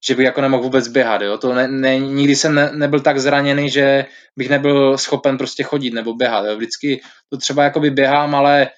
[0.08, 1.38] že bych jako nemohl vůbec běhat, jo.
[1.38, 4.06] To ne, ne, nikdy jsem ne, nebyl tak zraněný, že
[4.38, 6.56] bych nebyl schopen prostě chodit nebo běhat, jo.
[6.56, 8.70] Vždycky to třeba jakoby běhám, ale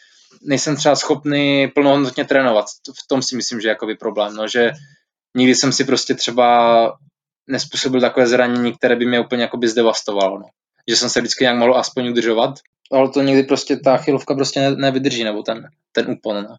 [0.42, 2.66] nejsem třeba schopný plnohodnotně trénovat.
[3.04, 4.72] V tom si myslím, že je jakoby problém, no, že
[5.38, 6.98] nikdy jsem si prostě třeba
[7.50, 10.46] nespůsobil takové zranění, které by mě úplně jakoby zdevastovalo, no.
[10.90, 12.54] Že jsem se vždycky nějak mohl aspoň udržovat,
[12.92, 16.56] ale to někdy prostě ta chylovka prostě ne, nevydrží, nebo ten, ten úpon, no.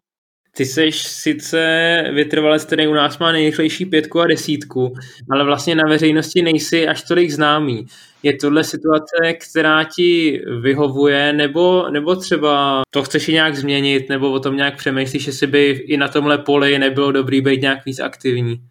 [0.57, 4.93] Ty seš sice vytrvalec, který u nás má nejrychlejší pětku a desítku,
[5.31, 7.85] ale vlastně na veřejnosti nejsi až tolik známý.
[8.23, 14.31] Je tohle situace, která ti vyhovuje, nebo, nebo třeba to chceš i nějak změnit, nebo
[14.31, 17.99] o tom nějak přemýšlíš, jestli by i na tomhle poli nebylo dobrý být nějak víc
[17.99, 18.61] aktivní?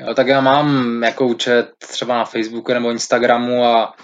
[0.00, 3.94] Jo, tak já mám jako účet třeba na Facebooku nebo Instagramu a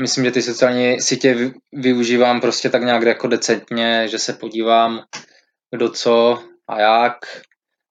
[0.00, 5.00] myslím, že ty sociální sítě využívám prostě tak nějak jako decentně, že se podívám
[5.74, 7.16] kdo co a jak.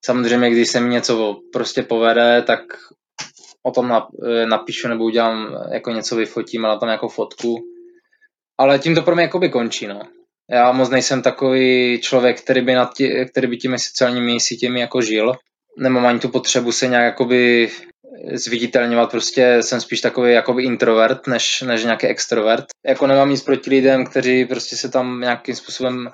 [0.06, 2.60] Samozřejmě, když se mi něco prostě povede, tak
[3.64, 7.56] o tom eh, napíšu nebo udělám, jako něco vyfotím a na tom jako fotku.
[8.58, 10.02] Ale tím to pro mě jakoby končí, no.
[10.52, 15.02] Já moc nejsem takový člověk, který by, nad tí, který by těmi sociálními sítěmi jako
[15.02, 15.34] žil.
[15.78, 17.72] Nemám ani tu potřebu se nějak jakoby
[18.34, 22.66] zviditelňovat, prostě jsem spíš takový jakoby introvert, než, než nějaký extrovert.
[22.86, 26.12] Jako nemám nic proti lidem, kteří prostě se tam nějakým způsobem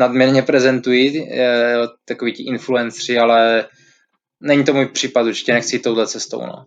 [0.00, 1.74] nadměrně prezentují, eh,
[2.04, 3.68] takový ti influenceri, ale
[4.40, 6.40] není to můj případ, určitě nechci jít touhle cestou.
[6.40, 6.64] No.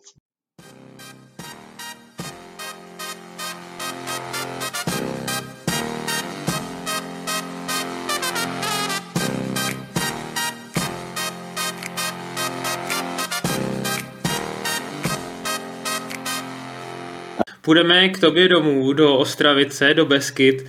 [17.61, 20.65] Půjdeme k tobě domů, do Ostravice, do Beskyt.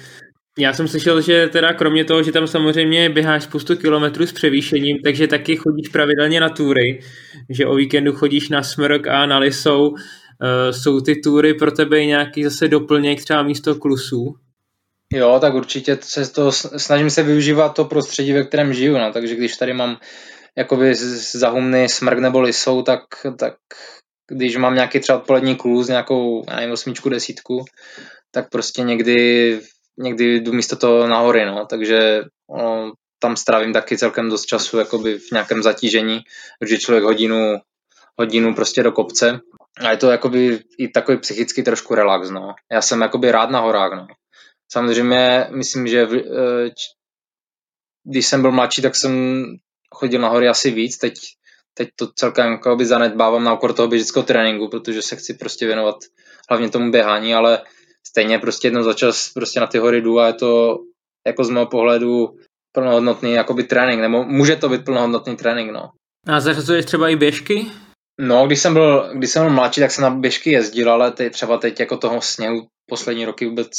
[0.59, 4.99] Já jsem slyšel, že teda kromě toho, že tam samozřejmě běháš spoustu kilometrů s převýšením,
[5.05, 7.01] takže taky chodíš pravidelně na túry,
[7.51, 9.89] že o víkendu chodíš na Smrk a na Lisou.
[9.89, 9.97] Uh,
[10.71, 14.35] jsou ty túry pro tebe nějaký zase doplněk třeba místo klusů?
[15.13, 19.35] Jo, tak určitě se to, snažím se využívat to prostředí, ve kterém žiju, no, takže
[19.35, 19.97] když tady mám
[20.57, 20.95] jakoby
[21.35, 23.01] zahumny smrk nebo lisou, tak,
[23.39, 23.55] tak
[24.31, 27.65] když mám nějaký třeba odpolední kluz, nějakou, já nevím, osmičku, desítku,
[28.31, 29.61] tak prostě někdy,
[29.99, 32.25] někdy jdu místo toho na hory, no, takže
[32.57, 36.21] no, tam strávím taky celkem dost času jakoby v nějakém zatížení,
[36.59, 37.57] protože člověk hodinu,
[38.19, 39.41] hodinu prostě do kopce
[39.81, 42.55] a je to jakoby i takový psychický trošku relax, no.
[42.73, 44.07] Já jsem jakoby rád na horách, no.
[44.73, 46.71] Samozřejmě myslím, že v, eh,
[48.05, 49.45] když jsem byl mladší, tak jsem
[49.95, 51.15] chodil na hory asi víc, teď,
[51.75, 55.97] teď to celkem jakoby zanedbávám na okor toho běžického tréninku, protože se chci prostě věnovat
[56.49, 57.63] hlavně tomu běhání, ale
[58.09, 60.79] stejně prostě jednou za čas prostě na ty hory jdu a je to
[61.27, 62.29] jako z mého pohledu
[62.73, 65.91] plnohodnotný jakoby trénink, nebo může to být plnohodnotný trénink, no.
[66.27, 67.67] A zařazuješ třeba i běžky?
[68.21, 71.33] No, když jsem byl, když jsem byl mladší, tak jsem na běžky jezdil, ale teď,
[71.33, 73.71] třeba teď jako toho sněhu poslední roky vůbec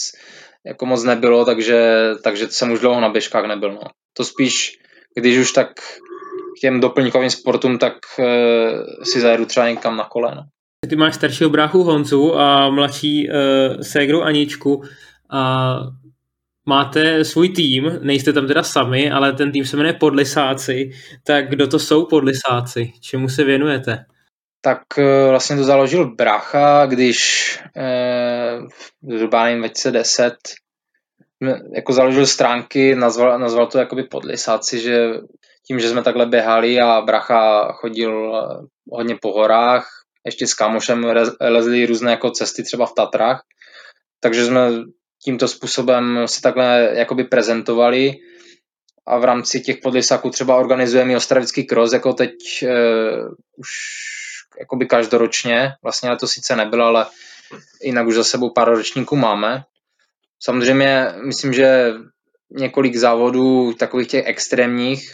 [0.66, 3.74] jako moc nebylo, takže, takže jsem už dlouho na běžkách nebyl.
[3.74, 3.82] No.
[4.18, 4.72] To spíš,
[5.16, 5.74] když už tak
[6.58, 8.26] k těm doplňkovým sportům, tak uh,
[9.04, 10.36] si zajedu třeba někam na kole.
[10.90, 13.36] Ty máš staršího bráchu Honzu a mladší uh,
[13.82, 14.84] ségru Aničku
[15.30, 15.74] a
[16.66, 20.92] máte svůj tým, nejste tam teda sami, ale ten tým se jmenuje Podlisáci,
[21.24, 22.94] tak kdo to jsou Podlisáci?
[23.02, 24.06] Čemu se věnujete?
[24.62, 28.68] Tak uh, vlastně to založil brácha, když uh,
[29.16, 30.34] zhruba nevím, 2010
[31.76, 35.10] jako založil stránky, nazval, nazval to jakoby Podlisáci, že
[35.68, 38.34] tím, že jsme takhle běhali a bracha chodil
[38.92, 39.97] hodně po horách,
[40.28, 41.06] ještě s kamošem
[41.42, 43.44] lezli různé jako cesty třeba v Tatrách,
[44.20, 44.70] takže jsme
[45.24, 48.14] tímto způsobem se takhle jakoby prezentovali.
[49.08, 52.32] A v rámci těch podlisaků třeba organizujeme i Ostravický cross, jako teď
[52.64, 52.70] uh,
[53.58, 53.70] už
[54.60, 57.06] jakoby každoročně, vlastně to sice nebylo, ale
[57.82, 59.64] jinak už za sebou pár ročníků máme.
[60.44, 61.94] Samozřejmě myslím, že
[62.52, 65.14] několik závodů takových těch extrémních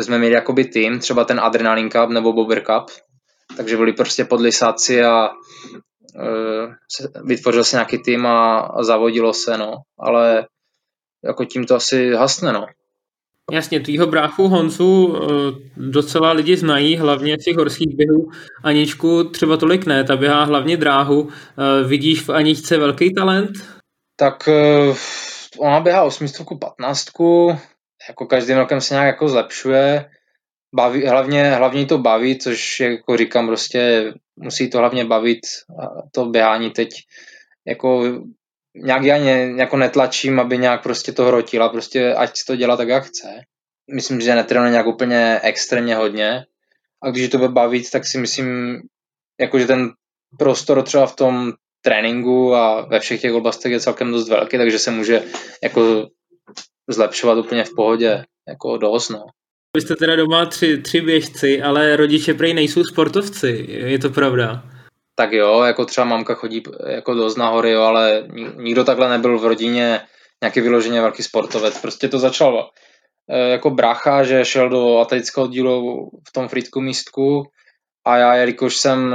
[0.00, 2.90] jsme měli jakoby tým, třeba ten Adrenalin Cup nebo Bobber Cup,
[3.56, 6.72] takže byli prostě podlisáci a uh,
[7.24, 10.46] vytvořil se nějaký tým a, a zavodilo se, no, ale
[11.24, 12.66] jako tím to asi hasne, no.
[13.52, 15.18] Jasně, tvýho bráchu Honzu
[15.76, 18.30] docela lidi znají, hlavně z těch horských běhů.
[18.62, 21.28] Aničku třeba tolik ne, ta běhá hlavně dráhu.
[21.86, 23.50] Vidíš v Aničce velký talent?
[24.16, 24.48] Tak
[25.58, 27.58] ona běhá osmistovku, patnáctku,
[28.08, 30.10] jako každým rokem se nějak jako zlepšuje,
[30.74, 35.40] baví, hlavně, hlavně to baví, což jako říkám prostě musí to hlavně bavit
[36.12, 36.88] to běhání teď
[37.66, 38.04] jako
[38.76, 42.88] nějak já ně, jako netlačím, aby nějak prostě to hrotila, prostě ať to dělá tak,
[42.88, 43.28] jak chce.
[43.94, 46.44] Myslím, že netrénuje nějak úplně extrémně hodně
[47.02, 48.80] a když to bude bavit, tak si myslím,
[49.40, 49.90] jako že ten
[50.38, 51.52] prostor třeba v tom
[51.82, 55.22] tréninku a ve všech těch oblastech je celkem dost velký, takže se může
[55.62, 56.08] jako
[56.88, 59.24] zlepšovat úplně v pohodě, jako dost, no.
[59.76, 64.62] Vy jste teda doma tři, tři běžci, ale rodiče prej nejsou sportovci, je to pravda?
[65.14, 69.46] Tak jo, jako třeba mamka chodí jako dost nahory, jo, ale nikdo takhle nebyl v
[69.46, 70.00] rodině
[70.42, 71.80] nějaký vyloženě velký sportovec.
[71.80, 72.70] Prostě to začal
[73.30, 77.42] e, jako brácha, že šel do atletického dílu v tom frýtku místku
[78.06, 79.14] a já, jelikož jsem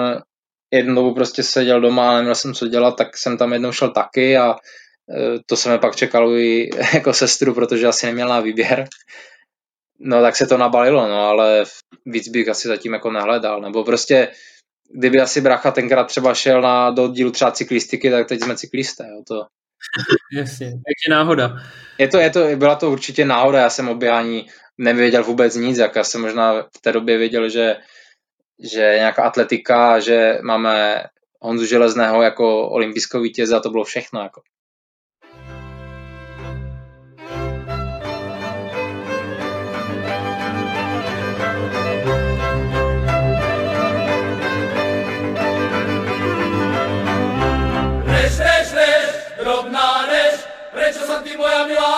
[0.74, 3.90] jednu dobu prostě seděl doma a neměl jsem co dělat, tak jsem tam jednou šel
[3.90, 4.56] taky a e,
[5.46, 8.88] to jsem pak čekal i jako sestru, protože asi neměla výběr.
[10.00, 11.64] No tak se to nabalilo, no ale
[12.06, 14.32] víc bych asi zatím jako nehledal, nebo prostě
[14.94, 19.08] kdyby asi bracha tenkrát třeba šel na, do dílu třeba cyklistiky, tak teď jsme cyklisté,
[19.10, 19.46] jo, to...
[20.34, 21.56] Jasně, takže náhoda.
[21.98, 24.48] Je to, je to, byla to určitě náhoda, já jsem o běhání
[24.78, 27.78] nevěděl vůbec nic, jak já jsem možná v té době věděl, že,
[28.72, 31.04] že nějaká atletika, že máme
[31.42, 34.22] Honzu Železného jako olympijského vítěze a to bylo všechno.
[34.22, 34.42] Jako.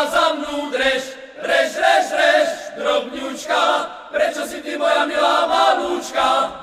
[0.08, 1.04] Za mnou dreš?
[1.42, 3.62] Reš, reš, reš, drobňučka,
[4.14, 6.62] prečo si ty moja milá malúčka?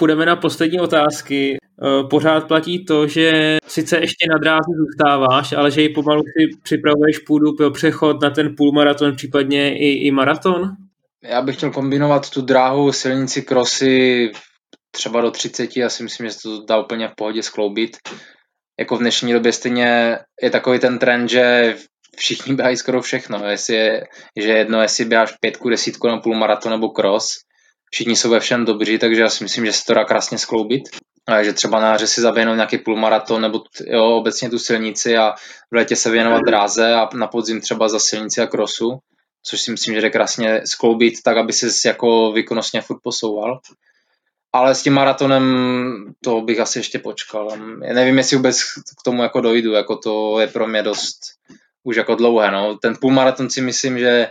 [0.00, 1.56] Půjdeme na poslední otázky.
[1.56, 6.58] Eh, Pořád platí to, že sice ještě na dráze zůstáváš, ale že ji pomalu si
[6.62, 10.70] připravuješ půdu pro přechod na ten půlmaraton, případně i, i maraton?
[11.22, 14.32] Já bych chtěl kombinovat tu dráhu, silnici, krosy
[14.90, 17.96] třeba do 30 a si myslím, že se to dá úplně v pohodě skloubit.
[18.78, 21.76] Jako v dnešní době stejně je takový ten trend, že
[22.16, 23.46] všichni běhají skoro všechno.
[23.46, 24.04] Jestli je,
[24.36, 27.38] že jedno, jestli běháš pětku, desítku na půlmaraton nebo cross,
[27.90, 30.82] všichni jsou ve všem dobří, takže já si myslím, že se to dá krásně skloubit.
[31.28, 35.32] A že třeba na jaře si zaběhnout nějaký půlmaraton nebo jo, obecně tu silnici a
[35.70, 38.98] v létě se věnovat dráze a na podzim třeba za silnici a krosu,
[39.42, 43.60] což si myslím, že jde krásně skloubit tak, aby se jako výkonnostně furt posouval.
[44.52, 45.44] Ale s tím maratonem
[46.24, 47.48] to bych asi ještě počkal.
[47.84, 48.62] Já nevím, jestli vůbec
[49.00, 51.18] k tomu jako dojdu, jako to je pro mě dost
[51.82, 52.50] už jako dlouhé.
[52.50, 52.78] No.
[52.78, 54.30] Ten půlmaraton si myslím, že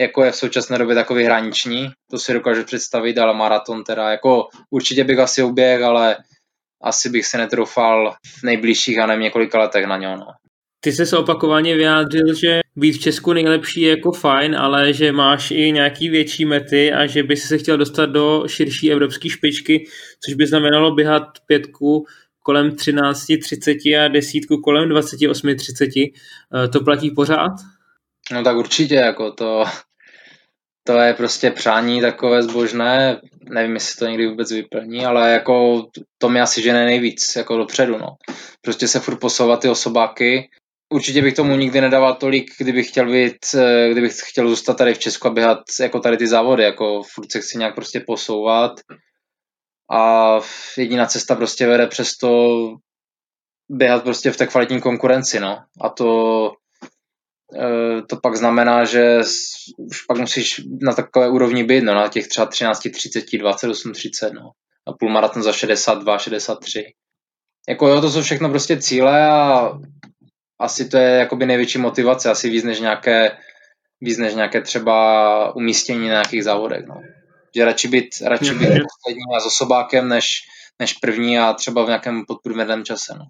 [0.00, 4.48] jako je v současné době takový hraniční, to si dokážu představit, ale maraton teda, jako
[4.70, 6.16] určitě bych asi uběh, ale
[6.82, 10.16] asi bych se netroufal v nejbližších a nevím několika letech na něho.
[10.16, 10.26] No.
[10.80, 15.12] Ty jsi se opakovaně vyjádřil, že být v Česku nejlepší je jako fajn, ale že
[15.12, 19.28] máš i nějaký větší mety a že by si se chtěl dostat do širší evropské
[19.28, 19.88] špičky,
[20.24, 22.06] což by znamenalo běhat pětku
[22.42, 26.12] kolem 13.30 a desítku kolem 28.30.
[26.64, 27.52] Eh, To platí pořád?
[28.32, 29.64] No tak určitě, jako to,
[30.88, 35.86] to je prostě přání takové zbožné, nevím, jestli to někdy vůbec vyplní, ale jako
[36.18, 38.16] to mi asi žene nejvíc jako dopředu, no.
[38.62, 40.48] Prostě se furt posouvat ty osobáky.
[40.92, 44.98] Určitě bych tomu nikdy nedával tolik, kdybych chtěl být, eh, kdybych chtěl zůstat tady v
[44.98, 48.72] Česku a běhat jako tady ty závody, jako furt se chci nějak prostě posouvat
[49.90, 50.34] a
[50.76, 52.58] jediná cesta prostě vede přes to
[53.68, 55.58] běhat prostě v té kvalitní konkurenci, no.
[55.80, 56.52] A to,
[58.08, 59.20] to pak znamená, že
[59.78, 64.32] už pak musíš na takové úrovni být, no, na těch třeba 13, 30, 28, 30,
[64.32, 64.50] no.
[64.88, 66.84] A půlmaraton za 62, 63.
[67.68, 69.72] Jako jo, to jsou všechno prostě cíle a
[70.60, 73.38] asi to je jakoby největší motivace, asi víc než nějaké,
[74.00, 77.00] víc než nějaké třeba umístění na nějakých závodech, no.
[77.56, 80.40] Že radši být, radši být poslední a s osobákem, než,
[80.78, 83.24] než první a třeba v nějakém podprůměrném čase, no.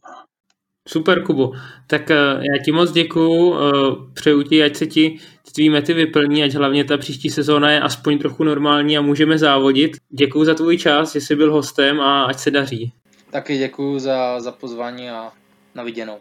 [0.88, 1.52] Super, Kubo.
[1.86, 5.18] Tak eh, já ti moc děkuju, eh, přeju ti, ať se ti
[5.54, 9.96] tvý mety vyplní, ať hlavně ta příští sezóna je aspoň trochu normální a můžeme závodit.
[10.10, 12.92] Děkuju za tvůj čas, že jsi byl hostem a ať se daří.
[13.30, 15.32] Taky děkuju za, za pozvání a
[15.74, 16.18] na viděnou.